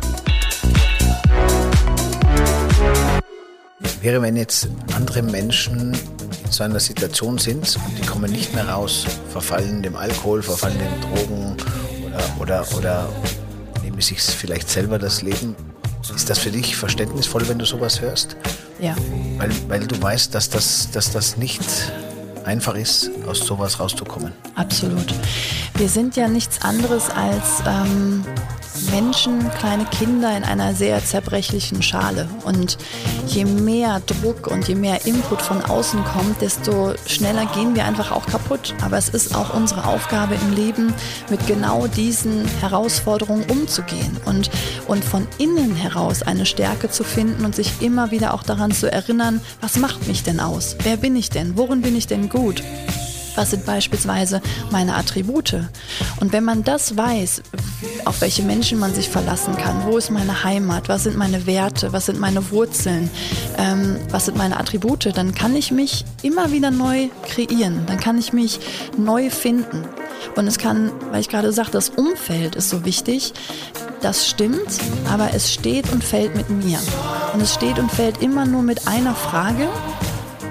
[4.04, 8.68] Wäre, wenn jetzt andere Menschen in so einer Situation sind und die kommen nicht mehr
[8.68, 11.58] raus, verfallen dem Alkohol, verfallen den Drogen
[12.39, 13.10] oder, oder, oder
[13.82, 15.56] nehmen sich vielleicht selber das Leben.
[16.13, 18.36] Ist das für dich verständnisvoll, wenn du sowas hörst?
[18.80, 18.94] Ja.
[19.38, 21.63] Weil, weil du weißt, dass das, dass das nicht
[22.44, 24.34] einfach ist, aus sowas rauszukommen.
[24.56, 25.13] Absolut.
[25.76, 28.26] Wir sind ja nichts anderes als ähm,
[28.91, 32.28] Menschen, kleine Kinder in einer sehr zerbrechlichen Schale.
[32.43, 32.78] Und
[33.28, 38.12] je mehr Druck und je mehr Input von außen kommt, desto schneller gehen wir einfach
[38.12, 38.74] auch kaputt.
[38.84, 40.93] Aber es ist auch unsere Aufgabe im Leben,
[41.30, 44.50] mit genau diesen Herausforderungen umzugehen und,
[44.88, 48.91] und von innen heraus eine Stärke zu finden und sich immer wieder auch daran zu
[48.91, 50.76] erinnern, was macht mich denn aus?
[50.84, 51.58] Wer bin ich denn?
[51.58, 52.63] Worin bin ich denn gut?
[53.36, 54.41] Was sind beispielsweise
[54.72, 55.56] meine Attribute?
[56.19, 57.41] Und wenn man das weiß,
[58.06, 61.93] auf welche Menschen man sich verlassen kann, wo ist meine Heimat, was sind meine Werte,
[61.93, 63.10] was sind meine Wurzeln,
[63.58, 68.17] ähm, was sind meine Attribute, dann kann ich mich immer wieder neu kreieren, dann kann
[68.17, 68.60] ich mich
[68.98, 69.84] neu finden.
[70.36, 73.34] Und es kann, weil ich gerade sagte, das Umfeld ist so wichtig,
[74.02, 76.80] das stimmt, aber es steht und fällt mit mir.
[77.34, 79.69] Und es steht und fällt immer nur mit einer Frage,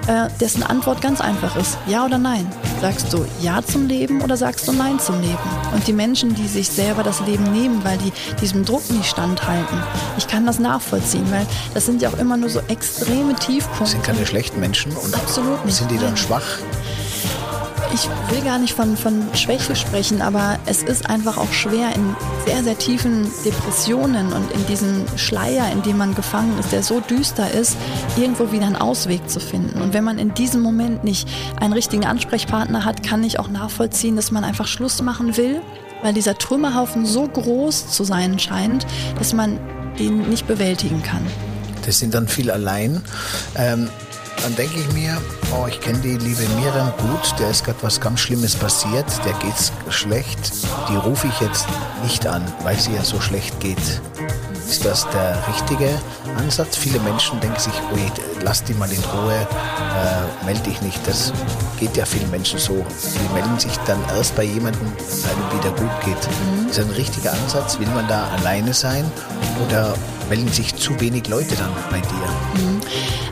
[0.07, 2.45] äh, dessen Antwort ganz einfach ist, ja oder nein.
[2.81, 5.37] Sagst du Ja zum Leben oder sagst du Nein zum Leben?
[5.73, 8.11] Und die Menschen, die sich selber das Leben nehmen, weil die
[8.41, 9.77] diesem Druck nicht standhalten,
[10.17, 13.79] ich kann das nachvollziehen, weil das sind ja auch immer nur so extreme Tiefpunkte.
[13.83, 15.77] Das sind keine schlechten Menschen und Absolut nicht.
[15.77, 16.57] sind die dann schwach?
[17.93, 22.15] Ich will gar nicht von, von Schwäche sprechen, aber es ist einfach auch schwer in
[22.45, 26.99] sehr, sehr tiefen Depressionen und in diesem Schleier, in dem man gefangen ist, der so
[26.99, 27.77] düster ist,
[28.17, 29.81] irgendwo wieder einen Ausweg zu finden.
[29.81, 31.27] Und wenn man in diesem Moment nicht
[31.59, 35.61] einen richtigen Ansprechpartner hat, kann ich auch nachvollziehen, dass man einfach Schluss machen will,
[36.01, 38.87] weil dieser Trümmerhaufen so groß zu sein scheint,
[39.19, 39.59] dass man
[39.99, 41.21] den nicht bewältigen kann.
[41.85, 43.03] Das sind dann viel allein.
[43.55, 43.89] Ähm
[44.43, 45.17] dann denke ich mir,
[45.53, 49.33] oh, ich kenne die liebe Miriam gut, der ist gerade was ganz Schlimmes passiert, der
[49.33, 50.51] geht's schlecht.
[50.89, 51.65] Die rufe ich jetzt
[52.03, 53.79] nicht an, weil sie ja so schlecht geht.
[54.67, 55.89] Ist das der richtige
[56.37, 56.75] Ansatz?
[56.75, 57.97] Viele Menschen denken sich, oh,
[58.43, 60.99] lass die mal in Ruhe, äh, melde dich nicht.
[61.07, 61.31] Das
[61.79, 62.73] geht ja vielen Menschen so.
[62.73, 66.17] Die melden sich dann erst bei jemandem, wenn es wieder gut geht.
[66.17, 66.69] Mhm.
[66.69, 67.79] Ist das ein richtiger Ansatz?
[67.79, 69.09] Will man da alleine sein
[69.65, 69.93] oder
[70.29, 72.61] melden sich zu wenig Leute dann bei dir?
[72.61, 72.81] Mhm.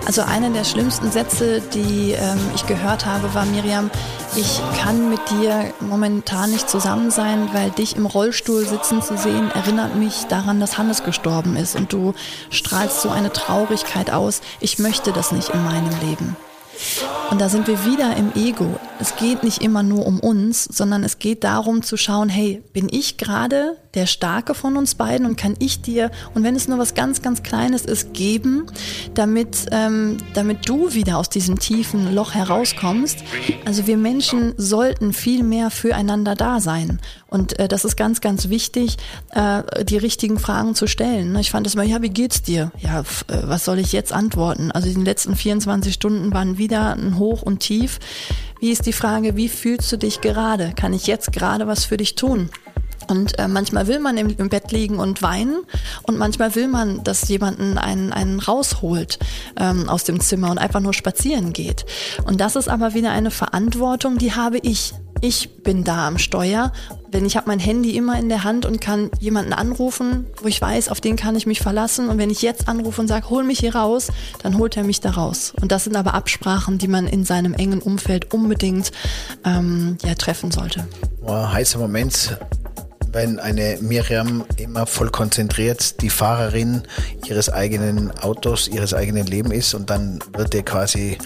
[0.05, 3.89] Also einer der schlimmsten Sätze, die ähm, ich gehört habe, war Miriam,
[4.35, 9.51] ich kann mit dir momentan nicht zusammen sein, weil dich im Rollstuhl sitzen zu sehen,
[9.51, 12.13] erinnert mich daran, dass Hannes gestorben ist und du
[12.49, 14.41] strahlst so eine Traurigkeit aus.
[14.59, 16.35] Ich möchte das nicht in meinem Leben.
[17.29, 18.79] Und da sind wir wieder im Ego.
[18.99, 22.87] Es geht nicht immer nur um uns, sondern es geht darum zu schauen, hey, bin
[22.91, 26.77] ich gerade der Starke von uns beiden und kann ich dir, und wenn es nur
[26.77, 28.67] was ganz, ganz Kleines ist, geben,
[29.13, 33.19] damit, ähm, damit du wieder aus diesem tiefen Loch herauskommst.
[33.65, 36.99] Also wir Menschen sollten viel mehr füreinander da sein.
[37.31, 38.97] Und äh, das ist ganz, ganz wichtig,
[39.29, 41.33] äh, die richtigen Fragen zu stellen.
[41.37, 42.73] Ich fand das mal, ja, wie geht's dir?
[42.77, 43.03] Ja, äh,
[43.43, 44.69] was soll ich jetzt antworten?
[44.71, 47.99] Also die letzten 24 Stunden waren wieder ein Hoch und Tief.
[48.59, 50.73] Wie ist die Frage, wie fühlst du dich gerade?
[50.75, 52.49] Kann ich jetzt gerade was für dich tun?
[53.07, 55.63] Und äh, manchmal will man im, im, Bett liegen und weinen
[56.03, 59.19] und manchmal will man, dass jemanden einen, einen rausholt
[59.57, 61.85] ähm, aus dem Zimmer und einfach nur spazieren geht.
[62.25, 64.93] Und das ist aber wieder eine Verantwortung, die habe ich.
[65.21, 66.71] Ich bin da am Steuer,
[67.13, 70.59] denn ich habe mein Handy immer in der Hand und kann jemanden anrufen, wo ich
[70.59, 72.09] weiß, auf den kann ich mich verlassen.
[72.09, 74.07] Und wenn ich jetzt anrufe und sage, hol mich hier raus,
[74.41, 75.53] dann holt er mich da raus.
[75.61, 78.91] Und das sind aber Absprachen, die man in seinem engen Umfeld unbedingt
[79.45, 80.87] ähm, ja, treffen sollte.
[81.23, 82.37] Oh, heißer Moment
[83.11, 86.83] wenn eine Miriam immer voll konzentriert die Fahrerin
[87.25, 91.17] ihres eigenen Autos, ihres eigenen Lebens ist und dann wird ihr quasi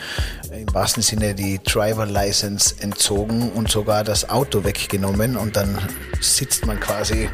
[0.52, 5.78] im wahrsten Sinne die Driver License entzogen und sogar das Auto weggenommen und dann
[6.22, 7.30] sitzt man quasi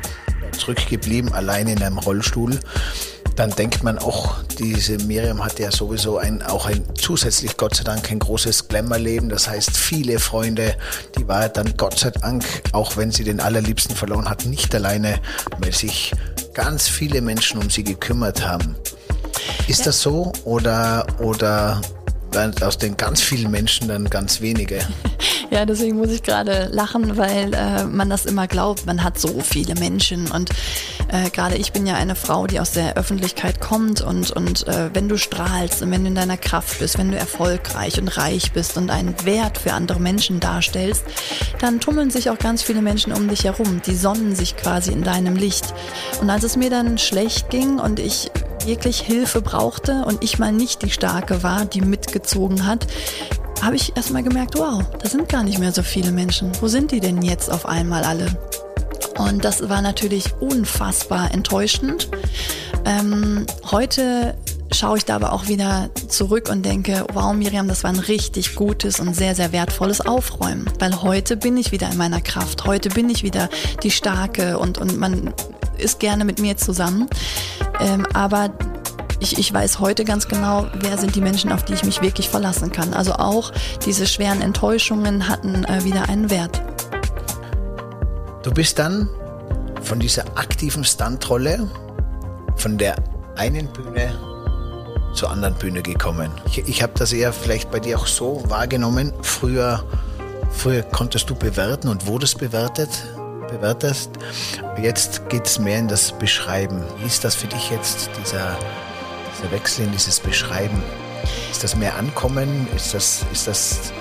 [0.58, 2.60] zurückgeblieben, allein in einem Rollstuhl
[3.36, 7.84] dann denkt man auch, diese Miriam hat ja sowieso ein, auch ein zusätzlich Gott sei
[7.84, 9.30] Dank ein großes Glamour-Leben.
[9.30, 10.76] Das heißt, viele Freunde,
[11.17, 15.20] die war dann Gott sei Dank, auch wenn sie den allerliebsten verloren hat, nicht alleine,
[15.60, 16.13] weil sich
[16.54, 18.76] ganz viele Menschen um sie gekümmert haben.
[19.67, 21.82] Ist das so oder, oder
[22.62, 24.80] aus den ganz vielen Menschen dann ganz wenige.
[25.52, 29.41] Ja, deswegen muss ich gerade lachen, weil äh, man das immer glaubt, man hat so
[29.41, 30.50] viele Menschen und
[31.10, 34.89] äh, gerade ich bin ja eine Frau, die aus der Öffentlichkeit kommt und, und äh,
[34.94, 38.54] wenn du strahlst und wenn du in deiner Kraft bist, wenn du erfolgreich und reich
[38.54, 41.04] bist und einen Wert für andere Menschen darstellst,
[41.60, 45.04] dann tummeln sich auch ganz viele Menschen um dich herum, die sonnen sich quasi in
[45.04, 45.74] deinem Licht.
[46.22, 48.32] Und als es mir dann schlecht ging und ich
[48.65, 52.88] wirklich Hilfe brauchte und ich mal nicht die Starke war, die mitgezogen hat,
[53.62, 56.52] habe ich erstmal gemerkt, wow, da sind gar nicht mehr so viele Menschen.
[56.60, 58.28] Wo sind die denn jetzt auf einmal alle?
[59.17, 62.10] Und das war natürlich unfassbar enttäuschend.
[62.86, 64.36] Ähm, heute
[64.74, 68.56] schaue ich da aber auch wieder zurück und denke, wow, Miriam, das war ein richtig
[68.56, 70.65] gutes und sehr, sehr wertvolles Aufräumen.
[70.80, 72.65] Weil heute bin ich wieder in meiner Kraft.
[72.65, 73.50] Heute bin ich wieder
[73.84, 75.34] die Starke und, und man
[75.82, 77.08] ist gerne mit mir zusammen.
[77.80, 78.52] Ähm, aber
[79.22, 82.30] ich, ich weiß heute ganz genau, wer sind die Menschen, auf die ich mich wirklich
[82.30, 82.94] verlassen kann.
[82.94, 83.52] Also auch
[83.86, 86.62] diese schweren Enttäuschungen hatten äh, wieder einen Wert.
[88.44, 89.08] Du bist dann
[89.84, 91.70] von dieser aktiven Stuntrolle,
[92.56, 92.96] von der
[93.36, 94.12] einen Bühne
[95.13, 96.32] zur anderen Bühne gekommen.
[96.48, 99.13] Ich, ich habe das eher vielleicht bei dir auch so wahrgenommen.
[99.22, 99.84] Früher,
[100.52, 102.89] früher konntest du bewerten und wurdest bewertet
[103.52, 104.12] bewertest.
[104.82, 106.84] Jetzt geht es mehr in das Beschreiben.
[106.98, 108.58] Wie ist das für dich jetzt, dieser,
[109.38, 110.82] dieser Wechsel in dieses Beschreiben?
[111.52, 112.68] Ist das mehr Ankommen?
[112.76, 113.94] Ist das, ist das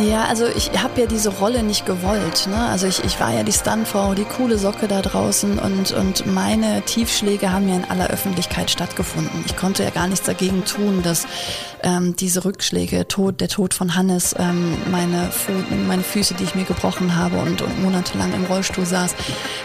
[0.00, 2.46] ja, also ich habe ja diese Rolle nicht gewollt.
[2.48, 2.56] Ne?
[2.56, 6.82] Also ich, ich war ja die Stuntfrau, die coole Socke da draußen und, und meine
[6.82, 9.44] Tiefschläge haben ja in aller Öffentlichkeit stattgefunden.
[9.46, 11.26] Ich konnte ja gar nichts dagegen tun, dass
[11.82, 15.52] ähm, diese Rückschläge, Tod, der Tod von Hannes, ähm, meine, Fu
[15.88, 19.16] meine Füße, die ich mir gebrochen habe und, und monatelang im Rollstuhl saß,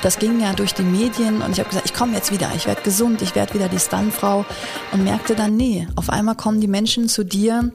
[0.02, 2.66] das ging ja durch die Medien und ich habe gesagt, ich komme jetzt wieder, ich
[2.66, 4.46] werde gesund, ich werde wieder die Stuntfrau
[4.92, 7.72] und merkte dann, nee, auf einmal kommen die Menschen zu dir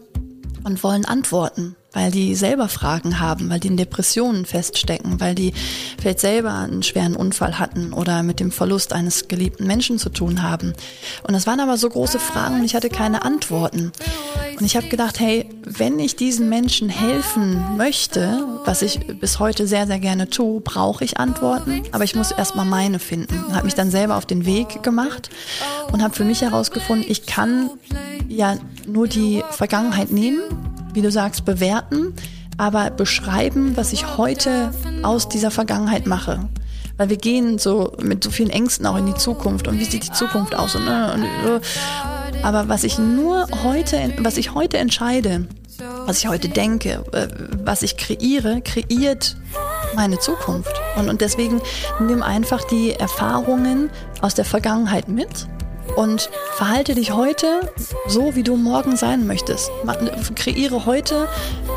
[0.64, 5.52] und wollen Antworten weil die selber Fragen haben, weil die in Depressionen feststecken, weil die
[6.00, 10.44] vielleicht selber einen schweren Unfall hatten oder mit dem Verlust eines geliebten Menschen zu tun
[10.44, 10.74] haben.
[11.24, 13.90] Und das waren aber so große Fragen und ich hatte keine Antworten.
[14.60, 19.66] Und ich habe gedacht, hey, wenn ich diesen Menschen helfen möchte, was ich bis heute
[19.66, 23.52] sehr, sehr gerne tue, brauche ich Antworten, aber ich muss erstmal meine finden.
[23.52, 25.30] Habe mich dann selber auf den Weg gemacht
[25.90, 27.70] und habe für mich herausgefunden, ich kann
[28.28, 28.56] ja
[28.86, 30.42] nur die Vergangenheit nehmen
[30.92, 32.14] wie du sagst, bewerten,
[32.56, 34.72] aber beschreiben, was ich heute
[35.02, 36.48] aus dieser Vergangenheit mache.
[36.96, 40.04] Weil wir gehen so mit so vielen Ängsten auch in die Zukunft und wie sieht
[40.04, 41.60] die Zukunft aus und, ne, und so.
[42.42, 45.46] Aber was ich nur heute, was ich heute entscheide,
[46.06, 47.28] was ich heute denke, äh,
[47.64, 49.36] was ich kreiere, kreiert
[49.94, 50.72] meine Zukunft.
[50.96, 51.60] Und, und deswegen
[52.00, 55.46] nimm einfach die Erfahrungen aus der Vergangenheit mit
[55.96, 57.72] und verhalte dich heute
[58.06, 59.70] so, wie du morgen sein möchtest.
[60.34, 61.28] Kreiere heute,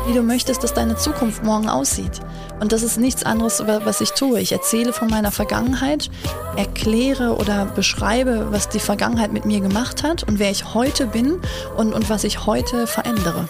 [0.06, 2.20] wie du möchtest, dass deine Zukunft morgen aussieht.
[2.60, 4.40] Und das ist nichts anderes, was ich tue.
[4.40, 6.10] Ich erzähle von meiner Vergangenheit,
[6.56, 11.40] erkläre oder beschreibe, was die Vergangenheit mit mir gemacht hat und wer ich heute bin
[11.76, 13.48] und, und was ich heute verändere.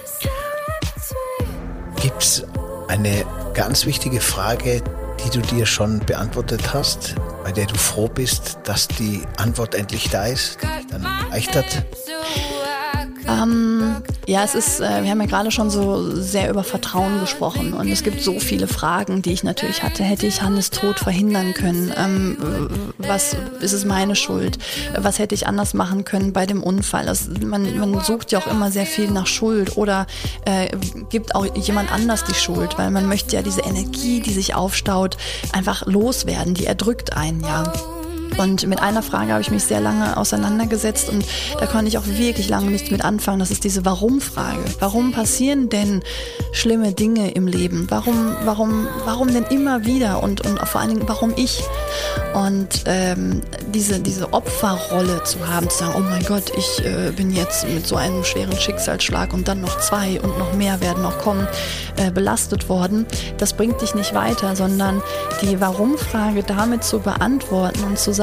[2.00, 2.44] Gibt es
[2.88, 4.82] eine ganz wichtige Frage,
[5.24, 10.10] die du dir schon beantwortet hast, bei der du froh bist, dass die Antwort endlich
[10.10, 11.84] da ist, die dich dann erleichtert?
[13.26, 17.72] Ähm, ja, es ist, äh, wir haben ja gerade schon so sehr über Vertrauen gesprochen
[17.72, 20.04] und es gibt so viele Fragen, die ich natürlich hatte.
[20.04, 21.92] Hätte ich Hannes Tod verhindern können?
[21.96, 22.36] Ähm,
[22.98, 24.58] was ist es meine Schuld?
[24.96, 27.06] Was hätte ich anders machen können bei dem Unfall?
[27.06, 30.06] Das, man, man sucht ja auch immer sehr viel nach Schuld oder
[30.44, 30.68] äh,
[31.10, 35.16] gibt auch jemand anders die Schuld, weil man möchte ja diese Energie, die sich aufstaut,
[35.52, 36.54] einfach loswerden.
[36.54, 37.72] Die erdrückt einen ja.
[38.38, 41.24] Und mit einer Frage habe ich mich sehr lange auseinandergesetzt und
[41.58, 43.38] da konnte ich auch wirklich lange nichts mit anfangen.
[43.38, 44.64] Das ist diese Warum-Frage.
[44.80, 46.02] Warum passieren denn
[46.52, 47.86] schlimme Dinge im Leben?
[47.88, 51.62] Warum, warum, warum denn immer wieder und, und vor allen Dingen, warum ich?
[52.34, 53.42] Und ähm,
[53.74, 57.86] diese, diese Opferrolle zu haben, zu sagen, oh mein Gott, ich äh, bin jetzt mit
[57.86, 61.46] so einem schweren Schicksalsschlag und dann noch zwei und noch mehr werden noch kommen,
[61.96, 63.06] äh, belastet worden,
[63.38, 65.02] das bringt dich nicht weiter, sondern
[65.42, 68.21] die Warum-Frage damit zu beantworten und zu sagen,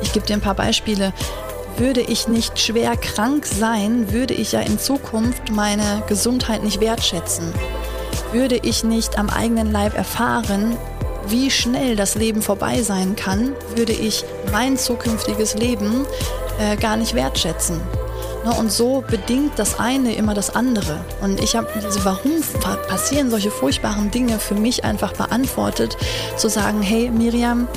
[0.00, 1.12] ich gebe dir ein paar Beispiele,
[1.76, 7.52] würde ich nicht schwer krank sein, würde ich ja in Zukunft meine Gesundheit nicht wertschätzen.
[8.32, 10.76] Würde ich nicht am eigenen Leib erfahren,
[11.26, 16.06] wie schnell das Leben vorbei sein kann, würde ich mein zukünftiges Leben
[16.60, 17.80] äh, gar nicht wertschätzen.
[18.44, 21.04] Ne, und so bedingt das eine immer das andere.
[21.20, 22.32] Und ich habe diese, warum
[22.88, 25.96] passieren solche furchtbaren Dinge für mich einfach beantwortet,
[26.36, 27.68] zu sagen, hey Miriam,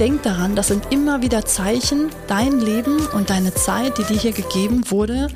[0.00, 4.32] denk daran, das sind immer wieder Zeichen, dein Leben und deine Zeit, die dir hier
[4.32, 5.28] gegeben wurde,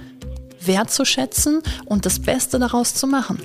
[0.59, 3.38] wertzuschätzen und das Beste daraus zu machen.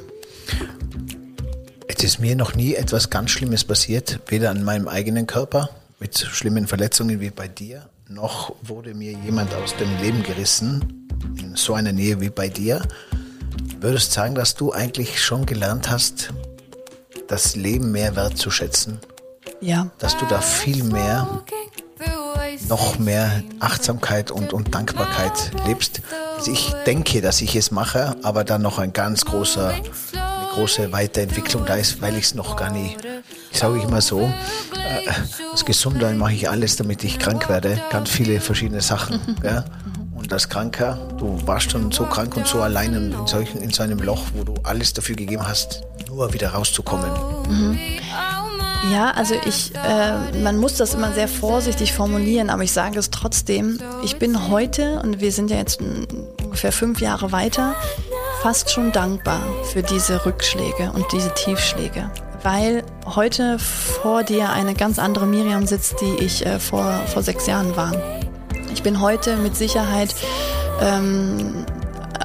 [1.90, 6.18] Es ist mir noch nie etwas ganz Schlimmes passiert, weder an meinem eigenen Körper mit
[6.18, 11.74] schlimmen Verletzungen wie bei dir, noch wurde mir jemand aus dem Leben gerissen, in so
[11.74, 12.82] einer Nähe wie bei dir.
[13.82, 16.34] Würdest du sagen, dass du eigentlich schon gelernt hast,
[17.28, 19.00] das Leben mehr wertzuschätzen?
[19.62, 19.88] Ja.
[19.98, 21.44] Dass du da viel mehr,
[22.68, 26.02] noch mehr Achtsamkeit und, und Dankbarkeit lebst.
[26.38, 29.74] Also ich denke, dass ich es mache, aber dann noch ein ganz großer
[30.60, 32.98] große Weiterentwicklung da ist, weil ich es noch gar nicht,
[33.52, 35.10] ich sage immer so, äh,
[35.52, 39.22] als Gesunder mache ich alles, damit ich krank werde, ganz viele verschiedene Sachen.
[39.26, 39.46] Mhm.
[39.46, 39.66] Ja?
[40.16, 43.84] Und als Kranker, du warst schon so krank und so allein in, solchen, in so
[43.84, 47.12] einem Loch, wo du alles dafür gegeben hast, nur wieder rauszukommen.
[47.48, 47.80] Mhm.
[48.88, 53.12] Ja, also ich, äh, man muss das immer sehr vorsichtig formulieren, aber ich sage es
[53.12, 53.78] trotzdem.
[54.04, 57.76] Ich bin heute, und wir sind ja jetzt ungefähr fünf Jahre weiter,
[58.42, 62.10] fast schon dankbar für diese Rückschläge und diese Tiefschläge,
[62.42, 67.48] weil heute vor dir eine ganz andere Miriam sitzt, die ich äh, vor, vor sechs
[67.48, 67.92] Jahren war.
[68.74, 70.16] Ich bin heute mit Sicherheit
[70.82, 71.66] ähm,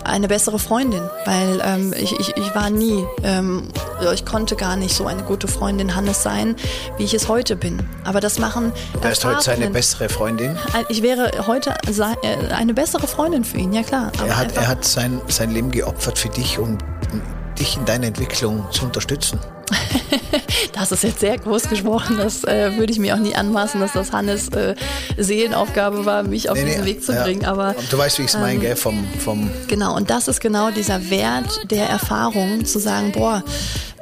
[0.04, 3.68] eine bessere Freundin, weil ähm, ich, ich, ich war nie, ähm,
[4.12, 6.56] ich konnte gar nicht so eine gute Freundin Hannes sein,
[6.98, 7.78] wie ich es heute bin.
[8.04, 8.72] Aber das machen.
[8.92, 10.58] Du wärst heute seine bessere Freundin?
[10.88, 14.12] Ich wäre heute äh, eine bessere Freundin für ihn, ja klar.
[14.24, 16.78] er hat, er hat sein, sein Leben geopfert für dich, um
[17.58, 19.38] dich in deiner Entwicklung zu unterstützen.
[20.72, 22.16] das ist jetzt sehr groß gesprochen.
[22.18, 24.74] Das äh, würde ich mir auch nie anmaßen, dass das Hannes äh,
[25.16, 27.22] Seelenaufgabe war, mich auf nee, diesen nee, Weg zu ja.
[27.22, 27.44] bringen.
[27.44, 28.76] Aber du weißt, wie ich es meine, ähm, gell?
[28.76, 29.96] Vom, vom genau.
[29.96, 33.42] Und das ist genau dieser Wert der Erfahrung, zu sagen, boah,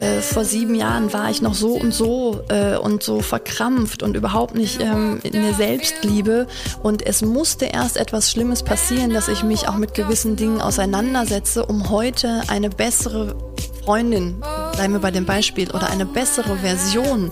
[0.03, 4.17] äh, vor sieben Jahren war ich noch so und so äh, und so verkrampft und
[4.17, 6.49] überhaupt nicht ähm, in der Selbstliebe.
[6.83, 11.65] Und es musste erst etwas Schlimmes passieren, dass ich mich auch mit gewissen Dingen auseinandersetze,
[11.65, 13.37] um heute eine bessere
[13.85, 14.41] Freundin,
[14.75, 17.31] bleiben wir bei dem Beispiel, oder eine bessere Version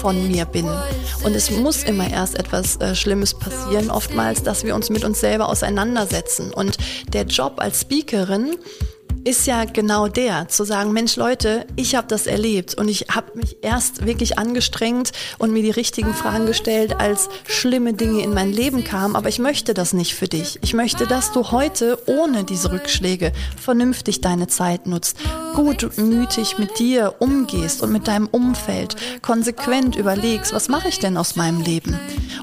[0.00, 0.68] von mir bin.
[1.24, 5.20] Und es muss immer erst etwas äh, Schlimmes passieren, oftmals, dass wir uns mit uns
[5.20, 6.52] selber auseinandersetzen.
[6.52, 6.76] Und
[7.12, 8.56] der Job als Speakerin
[9.26, 13.36] ist ja genau der, zu sagen, Mensch Leute, ich habe das erlebt und ich habe
[13.36, 18.52] mich erst wirklich angestrengt und mir die richtigen Fragen gestellt, als schlimme Dinge in mein
[18.52, 20.60] Leben kamen, aber ich möchte das nicht für dich.
[20.62, 25.16] Ich möchte, dass du heute ohne diese Rückschläge vernünftig deine Zeit nutzt,
[25.54, 31.34] gutmütig mit dir umgehst und mit deinem Umfeld, konsequent überlegst, was mache ich denn aus
[31.34, 31.98] meinem Leben?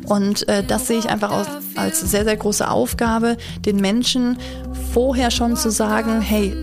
[0.05, 4.37] Und äh, das sehe ich einfach als, als sehr, sehr große Aufgabe, den Menschen
[4.93, 6.53] vorher schon zu sagen, hey,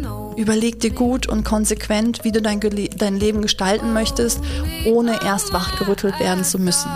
[0.41, 2.61] überleg dir gut und konsequent, wie du dein,
[2.97, 4.41] dein Leben gestalten möchtest,
[4.87, 6.91] ohne erst wachgerüttelt werden zu müssen.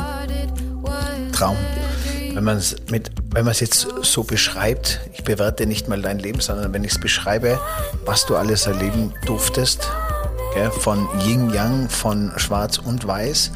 [1.32, 1.56] Traum.
[2.32, 6.92] Wenn man es jetzt so beschreibt, ich bewerte nicht mal dein Leben, sondern wenn ich
[6.92, 7.60] es beschreibe,
[8.04, 9.88] was du alles erleben durftest,
[10.54, 13.52] gell, von Yin Yang, von Schwarz und Weiß,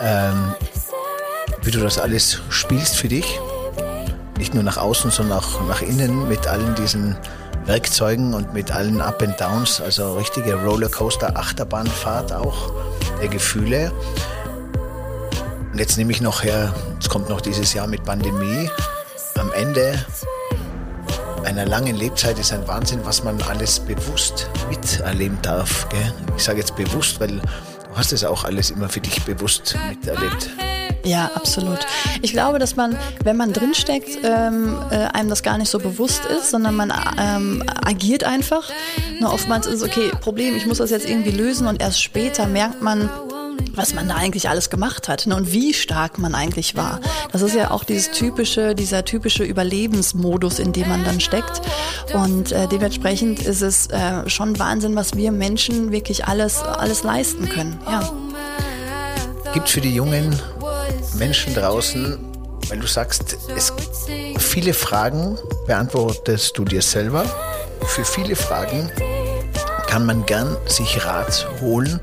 [0.00, 0.54] ähm,
[1.62, 3.40] wie du das alles spielst für dich,
[4.38, 7.16] nicht nur nach außen, sondern auch nach innen mit allen diesen
[7.66, 12.72] Werkzeugen und mit allen Up and Downs, also richtige Rollercoaster, Achterbahnfahrt auch
[13.20, 13.90] der Gefühle.
[15.72, 18.68] Und jetzt nehme ich noch her, es kommt noch dieses Jahr mit Pandemie.
[19.38, 20.04] Am Ende
[21.44, 25.88] einer langen Lebzeit ist ein Wahnsinn, was man alles bewusst miterleben darf.
[25.88, 26.12] Gell?
[26.36, 27.40] Ich sage jetzt bewusst, weil du
[27.94, 30.50] hast es auch alles immer für dich bewusst miterlebt.
[31.04, 31.80] Ja, absolut.
[32.22, 36.24] Ich glaube, dass man, wenn man drinsteckt, ähm, äh, einem das gar nicht so bewusst
[36.24, 38.70] ist, sondern man ähm, agiert einfach.
[39.20, 42.46] Nur oftmals ist es, okay, Problem, ich muss das jetzt irgendwie lösen und erst später
[42.46, 43.10] merkt man,
[43.74, 47.00] was man da eigentlich alles gemacht hat ne, und wie stark man eigentlich war.
[47.32, 51.60] Das ist ja auch dieses typische, dieser typische Überlebensmodus, in dem man dann steckt.
[52.12, 57.48] Und äh, dementsprechend ist es äh, schon Wahnsinn, was wir Menschen wirklich alles, alles leisten
[57.48, 57.78] können.
[57.86, 58.10] Ja.
[59.52, 60.40] Gibt für die jungen
[61.14, 62.18] Menschen draußen,
[62.68, 63.72] weil du sagst, es
[64.38, 67.24] viele Fragen beantwortest du dir selber.
[67.86, 68.90] Für viele Fragen
[69.94, 72.00] kann man gern sich Rat holen,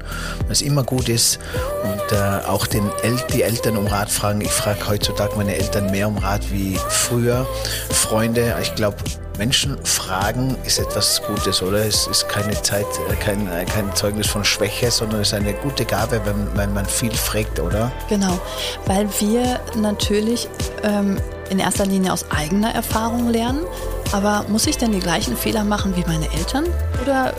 [0.48, 1.40] was immer gut ist.
[1.84, 4.40] Und äh, auch den El die Eltern um Rat fragen.
[4.40, 7.46] Ich frage heutzutage meine Eltern mehr um Rat wie früher.
[7.90, 8.96] Freunde, ich glaube,
[9.38, 11.86] Menschen fragen ist etwas Gutes, oder?
[11.86, 15.52] Es ist keine Zeit, äh, kein, äh, kein Zeugnis von Schwäche, sondern es ist eine
[15.52, 17.92] gute Gabe, wenn, wenn man viel fragt, oder?
[18.08, 18.40] Genau,
[18.86, 20.48] weil wir natürlich
[20.84, 21.18] ähm,
[21.50, 23.66] in erster Linie aus eigener Erfahrung lernen.
[24.14, 26.66] Aber muss ich denn die gleichen Fehler machen wie meine Eltern?
[27.02, 27.34] Oder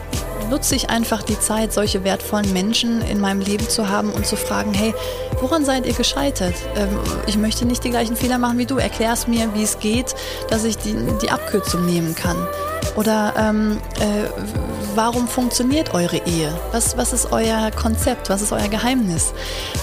[0.52, 4.36] nutze ich einfach die Zeit, solche wertvollen Menschen in meinem Leben zu haben und zu
[4.36, 4.92] fragen, hey,
[5.40, 6.54] woran seid ihr gescheitert?
[6.76, 6.90] Ähm,
[7.26, 8.76] ich möchte nicht die gleichen Fehler machen wie du.
[8.76, 10.14] Erklär es mir, wie es geht,
[10.50, 12.36] dass ich die, die Abkürzung nehmen kann.
[12.96, 14.28] Oder ähm, äh,
[14.94, 16.52] warum funktioniert eure Ehe?
[16.72, 18.28] Was, was ist euer Konzept?
[18.28, 19.32] Was ist euer Geheimnis?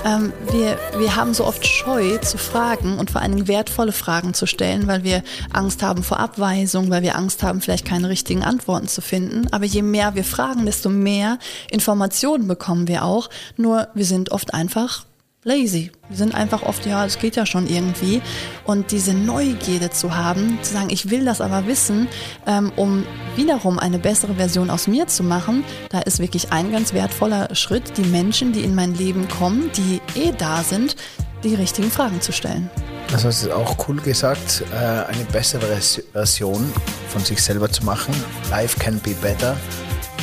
[0.06, 4.34] Ähm, wir, wir haben so oft Scheu zu fragen und vor allen Dingen wertvolle Fragen
[4.34, 8.44] zu stellen, weil wir Angst haben vor Abweisung, weil wir Angst haben, vielleicht keine richtigen
[8.44, 9.48] Antworten zu finden.
[9.52, 11.40] Aber je mehr wir fragen, desto mehr
[11.72, 13.30] Informationen bekommen wir auch.
[13.58, 15.06] Nur wir sind oft einfach
[15.50, 15.92] lazy.
[16.08, 18.22] Wir sind einfach oft, ja, es geht ja schon irgendwie.
[18.66, 22.08] Und diese Neugierde zu haben, zu sagen, ich will das aber wissen,
[22.46, 26.94] ähm, um wiederum eine bessere Version aus mir zu machen, da ist wirklich ein ganz
[26.94, 30.96] wertvoller Schritt, die Menschen, die in mein Leben kommen, die eh da sind,
[31.44, 32.70] die richtigen Fragen zu stellen.
[33.12, 35.80] Das hast du auch cool gesagt, äh, eine bessere
[36.14, 36.72] Version
[37.08, 38.14] von sich selber zu machen.
[38.52, 39.58] Life can be better.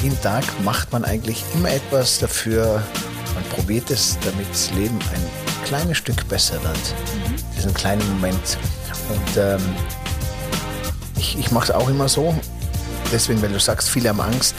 [0.03, 2.83] Jeden Tag macht man eigentlich immer etwas dafür,
[3.37, 6.75] man probiert es, damit das Leben ein kleines Stück besser wird.
[6.75, 7.37] Mhm.
[7.55, 8.59] Diesen kleinen Moment.
[9.11, 9.61] Und ähm,
[11.19, 12.35] ich, ich mache es auch immer so.
[13.13, 14.55] Deswegen, weil du sagst, viele haben Angst,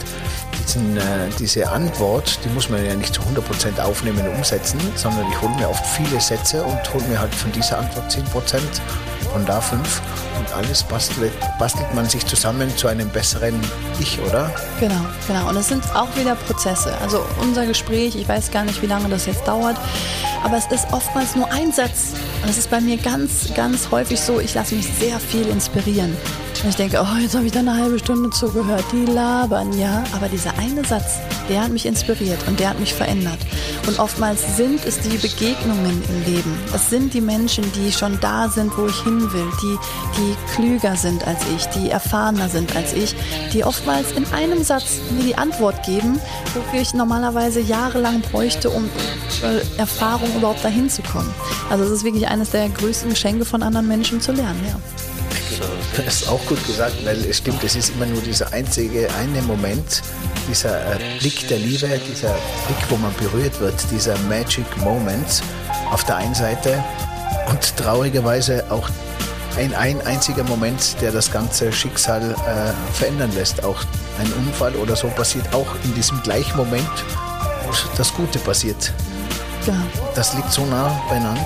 [0.64, 5.26] diesen, äh, diese Antwort, die muss man ja nicht zu 100% aufnehmen und umsetzen, sondern
[5.30, 8.60] ich hole mir oft viele Sätze und hole mir halt von dieser Antwort 10%,
[9.38, 10.02] von da 5
[10.38, 13.54] und alles bastelt, bastelt man sich zusammen zu einem besseren
[14.00, 14.50] Ich, oder?
[14.80, 15.48] Genau, genau.
[15.48, 16.92] Und es sind auch wieder Prozesse.
[17.00, 19.76] Also unser Gespräch, ich weiß gar nicht, wie lange das jetzt dauert,
[20.42, 22.14] aber es ist oftmals nur ein Satz.
[22.42, 26.16] Und es ist bei mir ganz, ganz häufig so, ich lasse mich sehr viel inspirieren.
[26.62, 28.84] Und ich denke, oh, jetzt habe ich da eine halbe Stunde zugehört.
[28.92, 30.02] Die labern, ja.
[30.12, 31.18] Aber dieser eine Satz,
[31.48, 33.38] der hat mich inspiriert und der hat mich verändert.
[33.86, 36.58] Und oftmals sind es die Begegnungen im Leben.
[36.74, 39.78] Es sind die Menschen, die schon da sind, wo ich hin will, die,
[40.16, 43.14] die klüger sind als ich, die erfahrener sind als ich,
[43.52, 46.20] die oftmals in einem Satz mir die Antwort geben,
[46.54, 48.84] wofür ich normalerweise jahrelang bräuchte, um
[49.42, 51.32] äh, Erfahrung überhaupt dahin zu kommen.
[51.70, 54.78] Also es ist wirklich eines der größten Geschenke von anderen Menschen zu lernen, ja.
[55.96, 59.42] Das ist auch gut gesagt, weil es stimmt, es ist immer nur dieser einzige eine
[59.42, 60.02] Moment,
[60.48, 62.34] dieser äh, Blick der Liebe, dieser
[62.66, 65.42] Blick, wo man berührt wird, dieser Magic Moment
[65.90, 66.82] auf der einen Seite
[67.50, 68.88] und traurigerweise auch
[69.58, 73.64] ein, ein einziger Moment, der das ganze Schicksal äh, verändern lässt.
[73.64, 73.82] Auch
[74.20, 76.88] ein Unfall oder so passiert auch in diesem gleichen Moment,
[77.66, 78.92] wo das Gute passiert.
[79.66, 79.84] Genau.
[80.14, 81.40] Das liegt so nah beieinander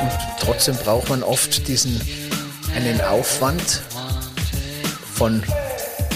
[0.00, 2.00] und trotzdem braucht man oft diesen
[2.74, 3.82] einen Aufwand
[5.14, 5.42] von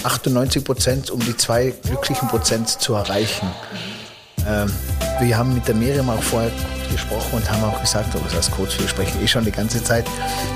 [0.03, 3.49] 98 Prozent, um die zwei glücklichen Prozent zu erreichen.
[4.45, 4.72] Ähm,
[5.20, 6.51] wir haben mit der Miriam auch vorher
[6.99, 10.05] gesprochen und haben auch gesagt, aber als Coach, wir sprechen eh schon die ganze Zeit,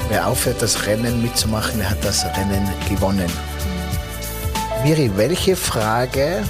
[0.09, 3.31] wer aufhört, das Rennen mitzumachen, der hat das Rennen gewonnen.
[4.83, 6.43] Miri, welche Frage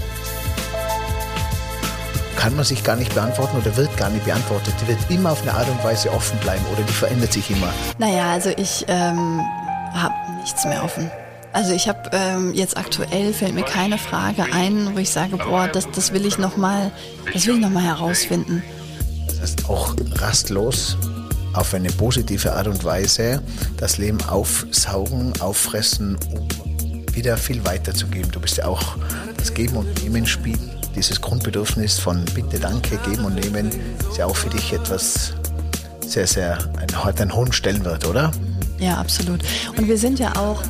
[2.36, 4.74] kann man sich gar nicht beantworten oder wird gar nicht beantwortet.
[4.80, 7.72] Die wird immer auf eine Art und Weise offen bleiben oder die verändert sich immer.
[7.98, 9.40] Naja, also ich ähm,
[9.92, 11.10] habe nichts mehr offen.
[11.52, 15.68] Also ich habe ähm, jetzt aktuell fällt mir keine Frage ein, wo ich sage, boah,
[15.68, 16.90] das, das will ich noch mal,
[17.32, 18.62] das will ich noch mal herausfinden.
[19.42, 20.96] Heißt auch rastlos
[21.52, 23.42] auf eine positive Art und Weise
[23.76, 26.48] das Leben aufsaugen, auffressen, um
[27.14, 28.30] wieder viel weiterzugeben.
[28.30, 28.96] Du bist ja auch
[29.36, 30.58] das Geben und Nehmen Spiel.
[30.94, 33.70] Dieses Grundbedürfnis von Bitte, Danke, Geben und Nehmen
[34.08, 35.34] ist ja auch für dich etwas
[36.06, 38.30] sehr, sehr, ein, einen hohen Stellenwert, oder?
[38.78, 39.40] Ja, absolut.
[39.76, 40.62] Und wir sind ja auch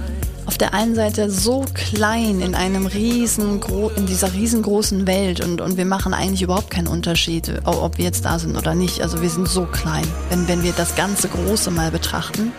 [0.47, 3.61] auf der einen Seite so klein in einem riesen,
[3.97, 8.25] in dieser riesengroßen Welt und, und wir machen eigentlich überhaupt keinen Unterschied, ob wir jetzt
[8.25, 9.01] da sind oder nicht.
[9.03, 12.53] Also wir sind so klein, wenn, wenn wir das ganze Große mal betrachten.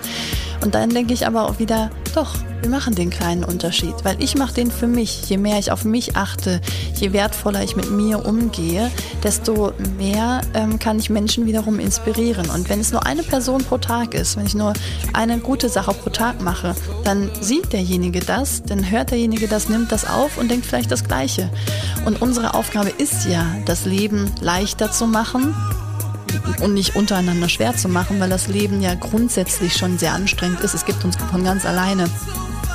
[0.64, 4.38] Und dann denke ich aber auch wieder, doch, wir machen den kleinen Unterschied, weil ich
[4.38, 5.30] mache den für mich.
[5.30, 6.61] Je mehr ich auf mich achte,
[6.95, 8.89] je wertvoller ich mit mir umgehe,
[9.22, 12.49] desto mehr ähm, kann ich Menschen wiederum inspirieren.
[12.49, 14.72] Und wenn es nur eine Person pro Tag ist, wenn ich nur
[15.11, 19.91] eine gute Sache pro Tag mache, dann sieht derjenige das, dann hört derjenige das, nimmt
[19.91, 21.49] das auf und denkt vielleicht das Gleiche.
[22.05, 25.53] Und unsere Aufgabe ist ja, das Leben leichter zu machen,
[26.62, 30.74] und nicht untereinander schwer zu machen, weil das Leben ja grundsätzlich schon sehr anstrengend ist.
[30.74, 32.10] Es gibt uns von ganz alleine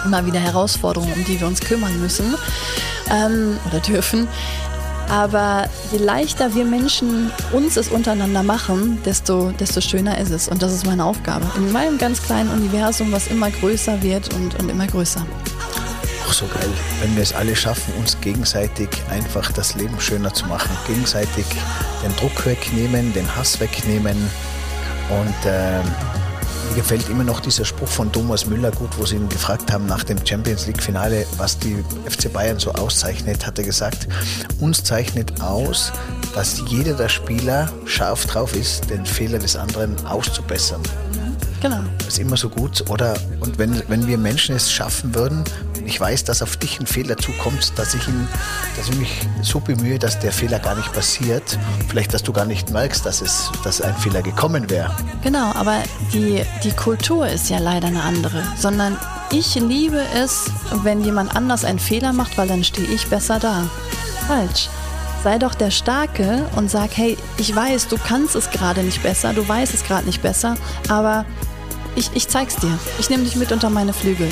[0.05, 2.35] immer wieder Herausforderungen, um die wir uns kümmern müssen
[3.11, 4.29] ähm, oder dürfen.
[5.09, 10.49] Aber je leichter wir Menschen uns es untereinander machen, desto, desto schöner ist es.
[10.49, 11.47] Und das ist meine Aufgabe.
[11.57, 15.25] In meinem ganz kleinen Universum, was immer größer wird und, und immer größer
[16.29, 16.69] auch so geil,
[17.01, 20.77] wenn wir es alle schaffen, uns gegenseitig einfach das Leben schöner zu machen.
[20.87, 21.47] Gegenseitig
[22.05, 24.17] den Druck wegnehmen, den Hass wegnehmen.
[25.09, 25.79] Und äh,
[26.69, 29.87] mir gefällt immer noch dieser Spruch von Thomas Müller gut, wo sie ihn gefragt haben
[29.87, 34.07] nach dem Champions League-Finale, was die FC Bayern so auszeichnet, hat er gesagt,
[34.61, 35.93] uns zeichnet aus,
[36.35, 40.83] dass jeder der Spieler scharf drauf ist, den Fehler des anderen auszubessern.
[41.61, 41.81] Genau.
[41.99, 42.89] Das ist immer so gut.
[42.89, 45.43] Oder und wenn, wenn wir Menschen es schaffen würden,
[45.89, 48.29] ich weiß, dass auf dich ein Fehler zukommt, dass ich, ihn,
[48.77, 51.59] dass ich mich so bemühe, dass der Fehler gar nicht passiert.
[51.89, 54.95] Vielleicht, dass du gar nicht merkst, dass, es, dass ein Fehler gekommen wäre.
[55.23, 55.83] Genau, aber
[56.13, 58.99] die, die Kultur ist ja leider eine andere, sondern
[59.33, 60.51] ich liebe es,
[60.83, 63.67] wenn jemand anders einen Fehler macht, weil dann stehe ich besser da.
[64.27, 64.69] Falsch.
[65.25, 69.33] Sei doch der Starke und sag, hey, ich weiß, du kannst es gerade nicht besser,
[69.33, 70.55] du weißt es gerade nicht besser,
[70.89, 71.25] aber
[71.99, 72.79] ich, ich zeig's dir.
[72.99, 74.29] Ich nehme dich mit unter meine Flügel.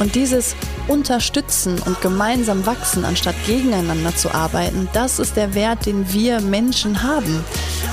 [0.00, 0.56] Und dieses
[0.88, 7.02] Unterstützen und gemeinsam wachsen, anstatt gegeneinander zu arbeiten, das ist der Wert, den wir Menschen
[7.02, 7.44] haben.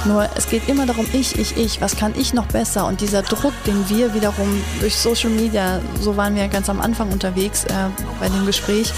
[0.05, 2.87] Nur es geht immer darum, ich, ich, ich, was kann ich noch besser?
[2.87, 7.11] Und dieser Druck, den wir wiederum durch Social Media, so waren wir ganz am Anfang
[7.11, 7.73] unterwegs äh,
[8.19, 8.91] bei dem Gespräch,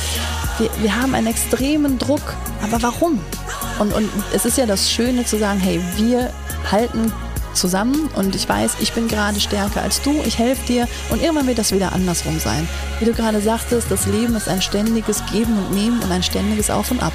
[0.58, 2.34] wir, wir haben einen extremen Druck.
[2.62, 3.20] Aber warum?
[3.80, 6.32] Und, und es ist ja das Schöne zu sagen, hey, wir
[6.72, 7.12] halten
[7.54, 11.47] zusammen und ich weiß, ich bin gerade stärker als du, ich helfe dir und irgendwann
[11.47, 12.68] wird das wieder andersrum sein.
[12.99, 16.70] Wie du gerade sagtest, das Leben ist ein ständiges Geben und Nehmen und ein ständiges
[16.70, 17.14] Auf und Ab.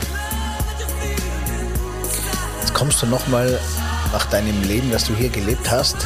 [2.61, 3.59] Jetzt kommst du nochmal
[4.13, 5.97] nach deinem Leben, das du hier gelebt hast,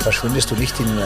[0.00, 1.02] verschwindest du nicht in äh,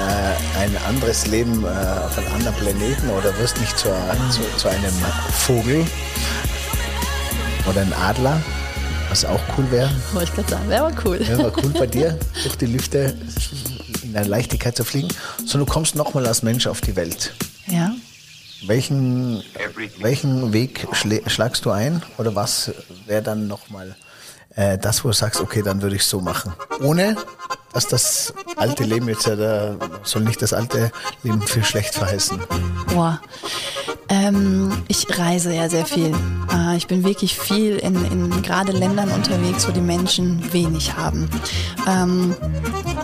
[0.58, 3.88] ein anderes Leben äh, auf einem anderen Planeten oder wirst nicht zu,
[4.30, 4.92] zu, zu einem
[5.32, 5.86] Vogel
[7.68, 8.42] oder ein Adler,
[9.08, 9.90] was auch cool wäre.
[10.12, 11.20] Wollte ich gerade sagen, wäre aber cool.
[11.20, 13.16] Wäre cool bei dir, durch die Lüfte
[14.02, 15.08] in der Leichtigkeit zu fliegen.
[15.38, 17.34] Sondern du kommst nochmal als Mensch auf die Welt.
[17.66, 17.92] Ja.
[18.66, 19.42] Welchen,
[20.00, 20.86] welchen Weg
[21.26, 22.02] schlagst du ein?
[22.16, 22.72] Oder was
[23.06, 23.96] wäre dann nochmal
[24.56, 26.52] äh, das, wo du sagst, okay, dann würde ich so machen?
[26.80, 27.16] Ohne,
[27.72, 30.90] dass das alte Leben jetzt da soll nicht das alte
[31.22, 32.40] Leben viel schlecht verheißen.
[32.92, 33.20] Boah.
[34.10, 36.14] Ähm, ich reise ja sehr viel.
[36.52, 41.28] Äh, ich bin wirklich viel in, in gerade Ländern unterwegs, wo die Menschen wenig haben.
[41.86, 42.34] Ähm,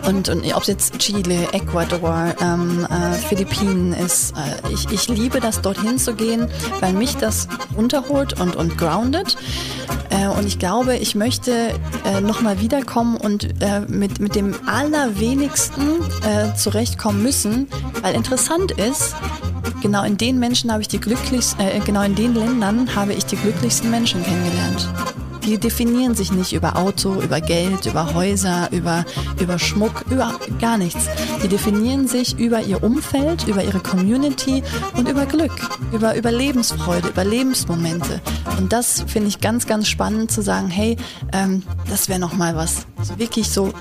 [0.06, 5.40] und, und ob es jetzt Chile, Ecuador, ähm, äh, Philippinen ist, äh, ich, ich liebe
[5.40, 6.48] das, dorthin zu gehen,
[6.80, 9.36] weil mich das runterholt und, und groundet.
[10.10, 11.74] Äh, und ich glaube, ich möchte
[12.04, 17.68] äh, nochmal wiederkommen und äh, mit, mit dem Allerwenigsten äh, zurechtkommen müssen,
[18.02, 19.14] weil interessant ist,
[19.82, 23.26] genau in den Menschen habe ich die glücklichsten, äh, genau in den Ländern habe ich
[23.26, 24.88] die glücklichsten Menschen kennengelernt.
[25.44, 29.04] Die definieren sich nicht über Auto, über Geld, über Häuser, über,
[29.38, 31.06] über Schmuck, über gar nichts.
[31.42, 34.62] Die definieren sich über ihr Umfeld, über ihre Community
[34.94, 35.52] und über Glück,
[35.92, 38.22] über, über Lebensfreude, über Lebensmomente.
[38.58, 40.96] Und das finde ich ganz, ganz spannend zu sagen, hey,
[41.32, 42.86] ähm, das wäre nochmal was.
[42.96, 43.72] Also wirklich so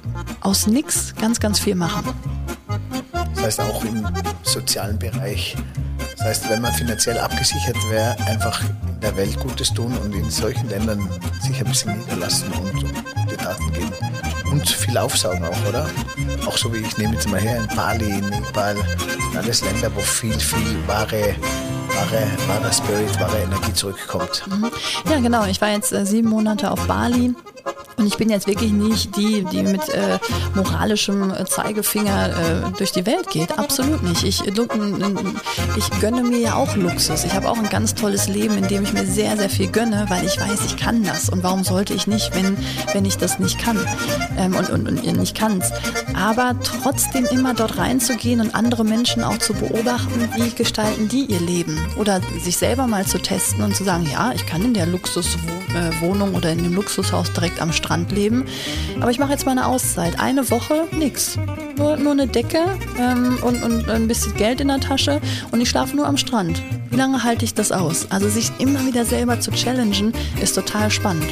[0.42, 2.04] aus nix ganz, ganz viel machen.
[3.36, 4.06] Das heißt auch im
[4.44, 5.56] sozialen Bereich.
[6.18, 8.62] Das heißt, wenn man finanziell abgesichert wäre, einfach
[9.04, 11.08] der Welt Gutes tun und in solchen Ländern
[11.42, 13.92] sich ein bisschen niederlassen und gute Taten geben.
[14.52, 15.90] Und viel aufsaugen auch, oder?
[16.48, 18.78] Auch so wie ich nehme jetzt mal her in Bali, Nepal,
[19.36, 21.36] alles Länder, wo viel, viel wahre
[21.96, 24.44] wahre, wahre Spirit, wahre Energie zurückkommt.
[24.48, 24.72] Mhm.
[25.10, 25.46] Ja, genau.
[25.46, 27.36] Ich war jetzt äh, sieben Monate auf Bali
[28.04, 30.20] und ich bin jetzt wirklich nicht die, die mit äh,
[30.56, 33.58] moralischem äh, Zeigefinger äh, durch die Welt geht.
[33.58, 34.26] Absolut nicht.
[34.26, 37.24] Ich, ich gönne mir ja auch Luxus.
[37.24, 40.06] Ich habe auch ein ganz tolles Leben, in dem ich mir sehr, sehr viel gönne,
[40.10, 41.30] weil ich weiß, ich kann das.
[41.30, 42.58] Und warum sollte ich nicht, wenn,
[42.92, 43.80] wenn ich das nicht kann
[44.38, 45.72] ähm, und, und, und nicht kann's.
[46.14, 51.40] Aber trotzdem immer dort reinzugehen und andere Menschen auch zu beobachten, wie gestalten die ihr
[51.40, 51.80] Leben.
[51.96, 56.36] Oder sich selber mal zu testen und zu sagen, ja, ich kann in der Luxuswohnung
[56.36, 58.46] oder in dem Luxushaus direkt am Strand Strand leben.
[59.00, 60.20] Aber ich mache jetzt mal eine Auszeit.
[60.20, 61.38] Eine Woche nix.
[61.78, 62.60] Nur, nur eine Decke
[63.00, 65.22] ähm, und, und ein bisschen Geld in der Tasche
[65.52, 66.62] und ich schlafe nur am Strand.
[66.90, 68.08] Wie lange halte ich das aus?
[68.10, 71.28] Also sich immer wieder selber zu challengen, ist total spannend.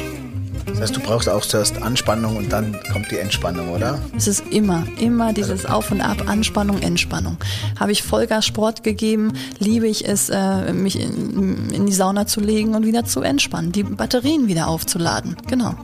[0.66, 3.98] Das heißt, du brauchst auch zuerst Anspannung und dann kommt die Entspannung, oder?
[4.16, 7.36] Es ist immer, immer dieses Auf und Ab, Anspannung, Entspannung.
[7.78, 12.40] Habe ich Vollgas Sport gegeben, liebe ich es, äh, mich in, in die Sauna zu
[12.40, 15.36] legen und wieder zu entspannen, die Batterien wieder aufzuladen.
[15.48, 15.74] Genau.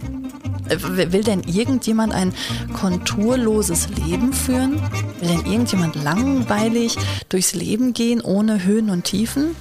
[0.69, 2.35] Will denn irgendjemand ein
[2.75, 4.81] konturloses Leben führen?
[5.21, 6.97] Will denn irgendjemand langweilig
[7.29, 9.57] durchs Leben gehen ohne Höhen und Tiefen?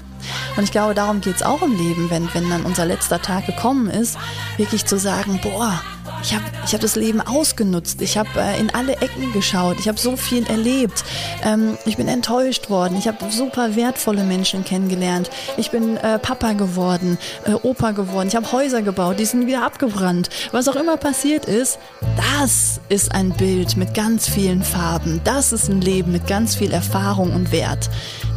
[0.55, 3.45] Und ich glaube, darum geht es auch im Leben, wenn, wenn dann unser letzter Tag
[3.45, 4.17] gekommen ist,
[4.57, 5.81] wirklich zu sagen, boah,
[6.23, 8.01] ich habe ich hab das Leben ausgenutzt.
[8.01, 9.79] Ich habe äh, in alle Ecken geschaut.
[9.79, 11.03] Ich habe so viel erlebt.
[11.43, 12.97] Ähm, ich bin enttäuscht worden.
[12.97, 15.29] Ich habe super wertvolle Menschen kennengelernt.
[15.55, 18.27] Ich bin äh, Papa geworden, äh, Opa geworden.
[18.27, 20.29] Ich habe Häuser gebaut, die sind wieder abgebrannt.
[20.51, 21.79] Was auch immer passiert ist,
[22.17, 25.21] das ist ein Bild mit ganz vielen Farben.
[25.23, 27.89] Das ist ein Leben mit ganz viel Erfahrung und Wert.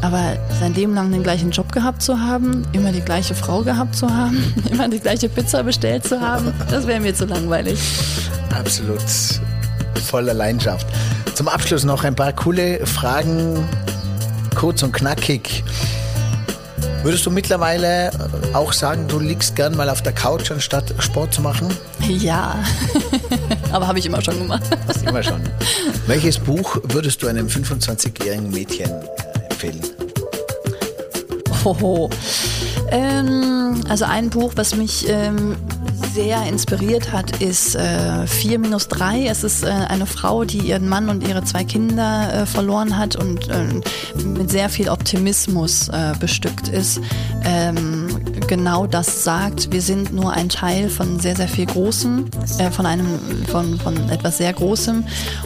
[0.02, 3.94] Aber sein Leben lang den gleichen Job gehabt zu haben, immer die gleiche Frau gehabt
[3.94, 7.59] zu haben, immer die gleiche Pizza bestellt zu haben, das wäre mir zu langweilig.
[8.58, 9.02] Absolut
[10.06, 10.86] voller Leidenschaft.
[11.34, 13.68] Zum Abschluss noch ein paar coole Fragen,
[14.54, 15.62] kurz und knackig.
[17.02, 18.10] Würdest du mittlerweile
[18.52, 21.68] auch sagen, du liegst gern mal auf der Couch, anstatt Sport zu machen?
[22.06, 22.62] Ja,
[23.72, 24.64] aber habe ich immer schon gemacht.
[24.86, 25.40] Hast immer schon.
[26.06, 29.80] Welches Buch würdest du einem 25-jährigen Mädchen äh, empfehlen?
[31.64, 32.10] Hoho.
[32.90, 35.56] Ähm, also ein Buch, was mich ähm,
[36.12, 39.26] sehr inspiriert hat, ist äh, 4 minus 3.
[39.26, 43.16] Es ist äh, eine Frau, die ihren Mann und ihre zwei Kinder äh, verloren hat
[43.16, 43.64] und äh,
[44.24, 47.00] mit sehr viel Optimismus äh, bestückt ist.
[47.44, 48.09] Ähm,
[48.50, 52.26] genau das sagt, wir sind nur ein Teil von sehr, sehr viel Großem,
[52.58, 53.06] äh, von einem,
[53.46, 55.04] von, von etwas sehr Großem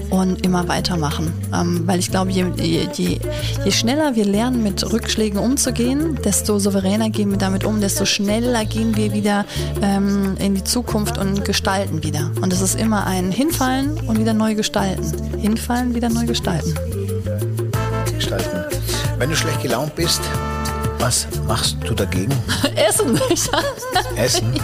[0.08, 1.30] und immer weitermachen.
[1.52, 3.18] Ähm, weil ich glaube, je, je,
[3.62, 8.64] je schneller wir lernen, mit Rückschlägen umzugehen, desto souveräner gehen wir damit um, desto schneller
[8.64, 9.44] gehen wir wieder
[9.82, 12.30] ähm, in die Zukunft und gestalten wieder.
[12.40, 15.12] Und es ist immer ein Hinfallen und wieder neu gestalten.
[15.38, 16.74] Hinfallen, wieder neu gestalten.
[18.14, 18.64] Gestalten.
[19.18, 20.22] Wenn du schlecht gelaunt bist,
[21.04, 22.32] was machst du dagegen?
[22.76, 23.20] Essen.
[24.16, 24.54] Essen?
[24.54, 24.62] Ja.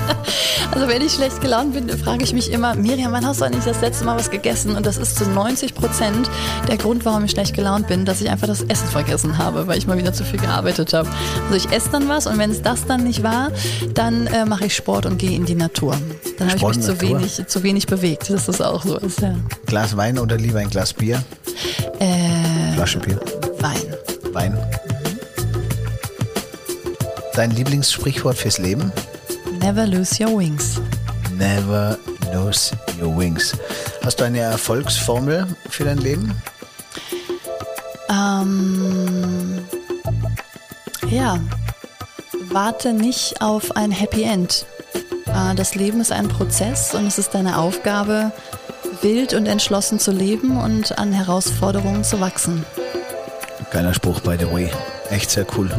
[0.73, 3.67] Also wenn ich schlecht gelaunt bin, frage ich mich immer, Miriam, wann hast du eigentlich
[3.67, 4.75] das letzte Mal was gegessen?
[4.75, 6.31] Und das ist zu 90 Prozent
[6.67, 9.77] der Grund, warum ich schlecht gelaunt bin, dass ich einfach das Essen vergessen habe, weil
[9.77, 11.11] ich mal wieder zu viel gearbeitet habe.
[11.51, 13.53] Also ich esse dann was und wenn es das dann nicht war,
[13.93, 15.95] dann äh, mache ich Sport und gehe in die Natur.
[16.39, 19.21] Dann habe ich mich zu wenig, zu wenig bewegt, dass das auch so ist.
[19.21, 19.35] Ja.
[19.67, 21.23] Glas Wein oder lieber ein Glas Bier?
[21.99, 23.21] Äh, Flasche Bier?
[23.59, 23.95] Wein.
[24.33, 24.57] Wein.
[27.41, 28.93] Dein Lieblingssprichwort fürs Leben?
[29.63, 30.79] Never lose your wings.
[31.39, 31.97] Never
[32.35, 33.55] lose your wings.
[34.05, 36.35] Hast du eine Erfolgsformel für dein Leben?
[38.11, 39.65] Ähm,
[41.09, 41.41] ja,
[42.51, 44.67] warte nicht auf ein Happy End.
[45.25, 48.33] Äh, das Leben ist ein Prozess und es ist deine Aufgabe,
[49.01, 52.67] wild und entschlossen zu leben und an Herausforderungen zu wachsen.
[53.71, 54.71] Geiler Spruch, by the way.
[55.09, 55.71] Echt sehr cool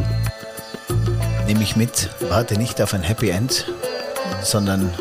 [1.46, 3.66] nehme ich mit, warte nicht auf ein Happy End,
[4.42, 4.92] sondern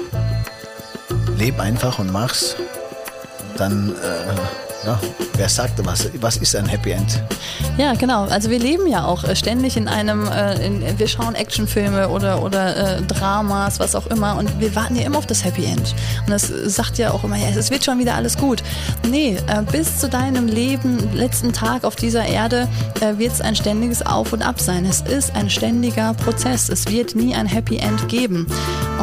[1.38, 2.56] leb einfach und mach's.
[3.58, 5.00] Dann äh, ja,
[5.36, 6.10] wer sagt was?
[6.20, 7.22] Was ist ein Happy End?
[7.78, 8.26] Ja, genau.
[8.26, 12.44] Also wir leben ja auch äh, ständig in einem, äh, in, wir schauen Actionfilme oder,
[12.44, 15.96] oder äh, Dramas, was auch immer und wir warten ja immer auf das Happy End.
[16.26, 18.64] Und das sagt ja auch immer, ja, es wird schon wieder alles gut.
[19.10, 22.68] Nee, äh, bis zu deinem Leben, letzten Tag auf dieser Erde
[23.02, 24.86] äh, wird es ein ständiges Auf und Ab sein.
[24.86, 26.70] Es ist ein ständiger Prozess.
[26.70, 28.48] Es wird nie ein Happy End geben.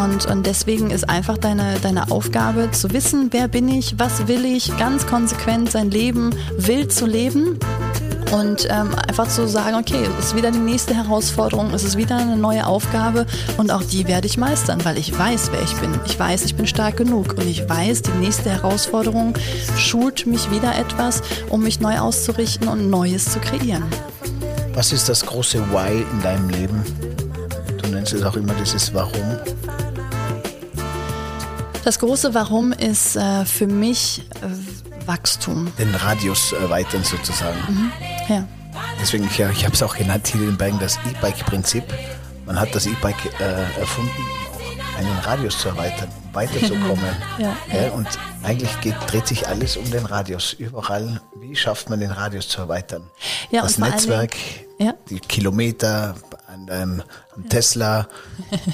[0.05, 4.45] Und, und deswegen ist einfach deine, deine Aufgabe zu wissen, wer bin ich, was will
[4.45, 7.59] ich, ganz konsequent sein Leben wild zu leben
[8.31, 12.17] Und ähm, einfach zu sagen, okay, es ist wieder die nächste Herausforderung, es ist wieder
[12.17, 13.27] eine neue Aufgabe
[13.57, 15.99] und auch die werde ich meistern, weil ich weiß, wer ich bin.
[16.07, 19.35] Ich weiß, ich bin stark genug und ich weiß, die nächste Herausforderung
[19.77, 23.85] schult mich wieder etwas, um mich neu auszurichten und Neues zu kreieren.
[24.75, 26.83] Was ist das große Why in deinem Leben?
[27.83, 29.39] Du nennst es auch immer dieses Warum.
[31.89, 35.73] Das große Warum ist äh, für mich äh, Wachstum.
[35.79, 37.57] Den Radius erweitern sozusagen.
[37.67, 37.93] Mhm.
[38.29, 38.47] Ja.
[39.01, 41.85] Deswegen, ich, ich habe es auch genannt hier in Bergen, das E-Bike-Prinzip.
[42.45, 47.17] Man hat das E-Bike äh, erfunden, um einen Radius zu erweitern, um weiterzukommen.
[47.39, 47.57] Ja.
[47.73, 48.07] Ja, und
[48.43, 50.53] eigentlich geht, dreht sich alles um den Radius.
[50.53, 53.05] Überall, wie schafft man den Radius zu erweitern?
[53.51, 54.37] Ja, das allen Netzwerk,
[54.79, 54.93] Ja.
[55.09, 56.17] die Kilometer
[56.49, 57.03] an einem,
[57.35, 58.09] am Tesla,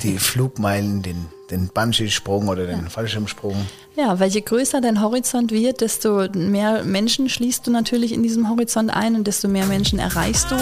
[0.03, 3.55] die Flugmeilen, den, den Bungee-Sprung oder den Fallschirmsprung.
[3.97, 8.49] Ja, weil je größer dein Horizont wird, desto mehr Menschen schließt du natürlich in diesem
[8.49, 10.57] Horizont ein und desto mehr Menschen erreichst du.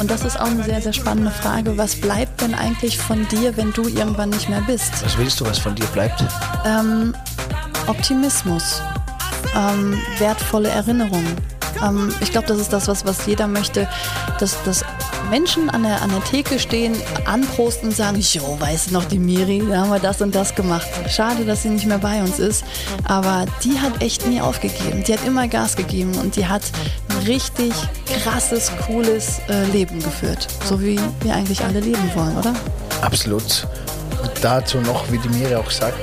[0.00, 1.78] Und das ist auch eine sehr, sehr spannende Frage.
[1.78, 4.92] Was bleibt denn eigentlich von dir, wenn du irgendwann nicht mehr bist?
[5.02, 6.22] Was willst du, was von dir bleibt?
[6.66, 7.14] Ähm,
[7.86, 8.82] Optimismus,
[9.56, 11.53] ähm, wertvolle Erinnerungen.
[11.82, 13.88] Ähm, ich glaube, das ist das, was, was jeder möchte,
[14.38, 14.84] dass, dass
[15.30, 16.94] Menschen an der, an der Theke stehen,
[17.24, 20.54] anprosten und sagen, jo, weißt du noch, die Miri, da haben wir das und das
[20.54, 20.86] gemacht.
[21.08, 22.64] Schade, dass sie nicht mehr bei uns ist,
[23.04, 25.02] aber die hat echt nie aufgegeben.
[25.04, 26.62] Die hat immer Gas gegeben und die hat
[27.08, 27.72] ein richtig
[28.22, 30.46] krasses, cooles äh, Leben geführt.
[30.64, 32.54] So wie wir eigentlich alle leben wollen, oder?
[33.02, 33.66] Absolut.
[34.40, 35.98] Dazu noch, wie die Miri auch sagt,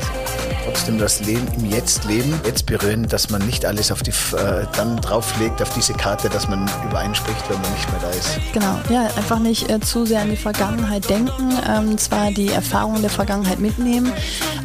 [0.71, 4.65] trotzdem das Leben im Jetzt leben, jetzt berühren, dass man nicht alles auf die, äh,
[4.73, 8.39] dann drauflegt auf diese Karte, dass man übereinspricht, wenn man nicht mehr da ist.
[8.53, 13.01] Genau, ja, einfach nicht äh, zu sehr an die Vergangenheit denken, ähm, zwar die Erfahrungen
[13.01, 14.13] der Vergangenheit mitnehmen,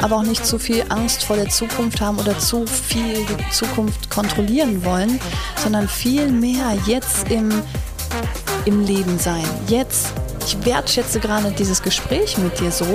[0.00, 4.08] aber auch nicht zu viel Angst vor der Zukunft haben oder zu viel die Zukunft
[4.08, 5.18] kontrollieren wollen,
[5.56, 7.50] sondern viel mehr jetzt im,
[8.64, 9.44] im Leben sein.
[9.66, 10.12] Jetzt
[10.46, 12.86] ich wertschätze gerade dieses Gespräch mit dir so,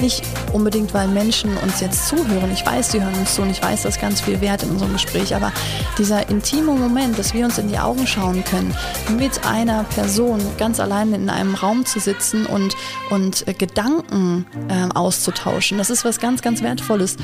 [0.00, 0.22] nicht
[0.52, 2.50] unbedingt, weil Menschen uns jetzt zuhören.
[2.52, 4.70] Ich weiß, sie hören uns zu und ich weiß, das ist ganz viel wert in
[4.70, 5.52] unserem Gespräch, aber
[5.98, 8.74] dieser intime Moment, dass wir uns in die Augen schauen können,
[9.18, 12.74] mit einer Person ganz allein in einem Raum zu sitzen und,
[13.10, 17.16] und äh, Gedanken äh, auszutauschen, das ist was ganz, ganz Wertvolles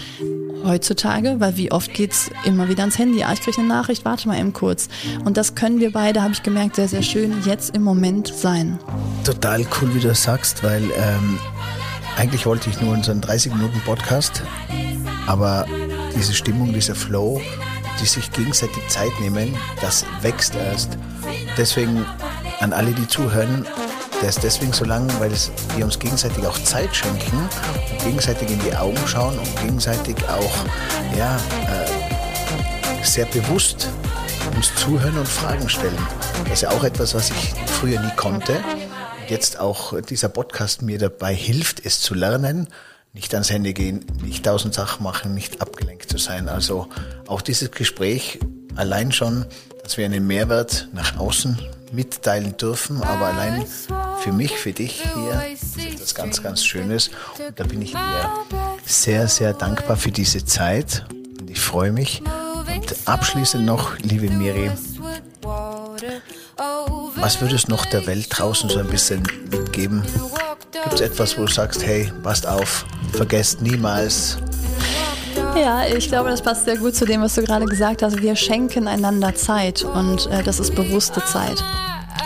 [0.67, 3.23] heutzutage, weil wie oft geht's immer wieder ans Handy.
[3.23, 4.89] Ah, ich kriege eine Nachricht, warte mal eben kurz.
[5.25, 8.79] Und das können wir beide, habe ich gemerkt, sehr, sehr schön jetzt im Moment sein.
[9.25, 11.39] Total cool, wie du das sagst, weil ähm,
[12.17, 14.43] eigentlich wollte ich nur unseren 30 Minuten Podcast,
[15.27, 15.67] aber
[16.15, 17.41] diese Stimmung, dieser Flow,
[18.01, 20.99] die sich gegenseitig Zeit nehmen, das wächst erst.
[21.57, 22.05] Deswegen
[22.61, 23.67] an alle, die zuhören,
[24.21, 28.51] der ist deswegen so lang, weil es, wir uns gegenseitig auch Zeit schenken und gegenseitig
[28.51, 33.89] in die Augen schauen und gegenseitig auch ja, äh, sehr bewusst
[34.55, 35.99] uns zuhören und Fragen stellen.
[36.45, 38.63] Das ist ja auch etwas, was ich früher nie konnte.
[39.29, 42.69] Jetzt auch dieser Podcast mir dabei hilft, es zu lernen,
[43.13, 46.49] nicht ans Handy gehen, nicht tausend Sachen machen, nicht abgelenkt zu sein.
[46.49, 46.89] Also
[47.27, 48.39] auch dieses Gespräch
[48.77, 49.47] allein schon,
[49.83, 51.59] dass wir einen Mehrwert nach außen
[51.93, 53.67] mitteilen dürfen, aber allein
[54.21, 57.11] für mich, für dich hier ist etwas ganz, ganz Schönes.
[57.39, 58.31] Und da bin ich dir
[58.85, 61.05] sehr, sehr dankbar für diese Zeit
[61.41, 62.23] und ich freue mich.
[62.69, 64.71] Und abschließend noch, liebe Miri,
[67.27, 69.21] was würdest du noch der Welt draußen so ein bisschen
[69.51, 70.01] mitgeben?
[70.71, 74.39] Gibt es etwas, wo du sagst, hey, passt auf, vergesst niemals,
[75.57, 78.23] ja, ich glaube, das passt sehr gut zu dem, was du gerade gesagt hast.
[78.23, 81.63] Wir schenken einander Zeit und äh, das ist bewusste Zeit.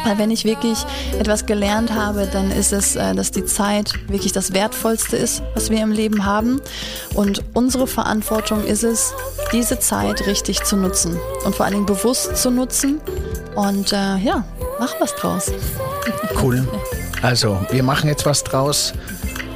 [0.05, 0.78] Weil wenn ich wirklich
[1.18, 5.70] etwas gelernt habe, dann ist es, äh, dass die Zeit wirklich das Wertvollste ist, was
[5.70, 6.61] wir im Leben haben.
[7.14, 9.14] Und unsere Verantwortung ist es,
[9.53, 13.01] diese Zeit richtig zu nutzen und vor allen Dingen bewusst zu nutzen.
[13.55, 14.44] Und äh, ja,
[14.81, 15.53] mach was draus.
[16.43, 16.66] Cool.
[17.22, 18.95] Also, wir machen jetzt was draus.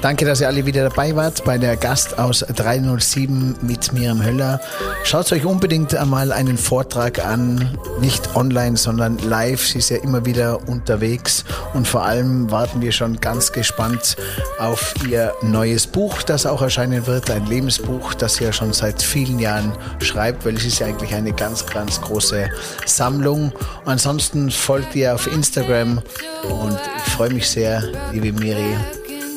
[0.05, 4.61] Danke, dass ihr alle wieder dabei wart bei der Gast aus 307 mit Miriam Höller.
[5.03, 9.67] Schaut euch unbedingt einmal einen Vortrag an, nicht online, sondern live.
[9.67, 14.17] Sie ist ja immer wieder unterwegs und vor allem warten wir schon ganz gespannt
[14.59, 19.03] auf ihr neues Buch, das auch erscheinen wird, ein Lebensbuch, das sie ja schon seit
[19.03, 22.51] vielen Jahren schreibt, weil es ist ja eigentlich eine ganz, ganz große
[22.85, 23.53] Sammlung.
[23.87, 26.03] Ansonsten folgt ihr auf Instagram
[26.43, 27.83] und ich freue mich sehr,
[28.13, 28.77] liebe Miri,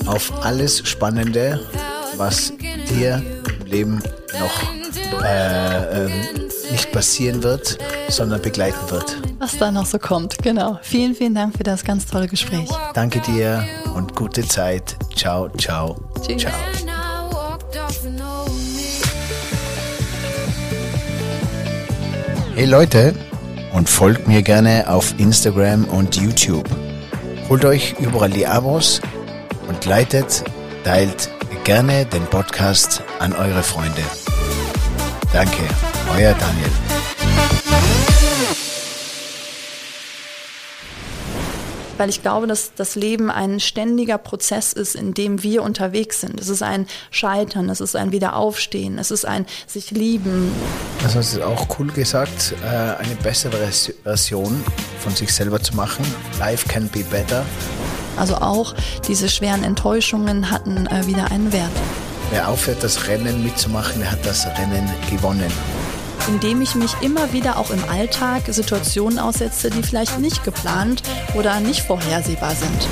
[0.08, 1.60] auf alles Spannende,
[2.16, 2.54] was
[2.90, 3.22] dir
[3.60, 4.04] im Leben
[4.40, 6.10] noch äh, äh,
[6.72, 7.78] nicht passieren wird,
[8.10, 9.18] sondern begleiten wird.
[9.40, 10.80] Was da noch so kommt, genau.
[10.82, 12.70] Vielen, vielen Dank für das ganz tolle Gespräch.
[12.94, 13.64] Danke dir
[13.96, 14.96] und gute Zeit.
[15.16, 15.96] Ciao, ciao.
[16.26, 16.42] Tschüss.
[16.42, 16.54] Ciao.
[22.56, 23.14] Hey Leute,
[23.74, 26.68] und folgt mir gerne auf Instagram und YouTube.
[27.48, 29.02] Holt euch überall die Abos
[29.68, 30.44] und leitet,
[30.84, 31.30] teilt
[31.64, 34.04] gerne den Podcast an eure Freunde.
[35.34, 35.64] Danke,
[36.16, 36.72] euer Daniel.
[41.98, 46.40] weil ich glaube, dass das Leben ein ständiger Prozess ist, in dem wir unterwegs sind.
[46.40, 50.52] Es ist ein Scheitern, es ist ein Wiederaufstehen, es ist ein sich lieben.
[51.02, 53.58] Das hast du auch cool gesagt, äh, eine bessere
[54.04, 54.64] Version
[55.00, 56.06] von sich selber zu machen.
[56.40, 57.46] Life can be better.
[58.18, 58.74] Also auch
[59.08, 61.72] diese schweren Enttäuschungen hatten äh, wieder einen Wert.
[62.32, 65.52] Wer aufhört, das Rennen mitzumachen, der hat das Rennen gewonnen
[66.28, 71.02] indem ich mich immer wieder auch im Alltag Situationen aussetze, die vielleicht nicht geplant
[71.36, 72.88] oder nicht vorhersehbar sind.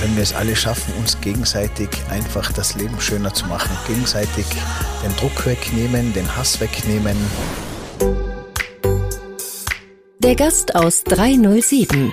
[0.00, 4.44] Wenn wir es alle schaffen, uns gegenseitig einfach das Leben schöner zu machen, gegenseitig
[5.02, 7.16] den Druck wegnehmen, den Hass wegnehmen.
[10.18, 12.12] Der Gast aus 307.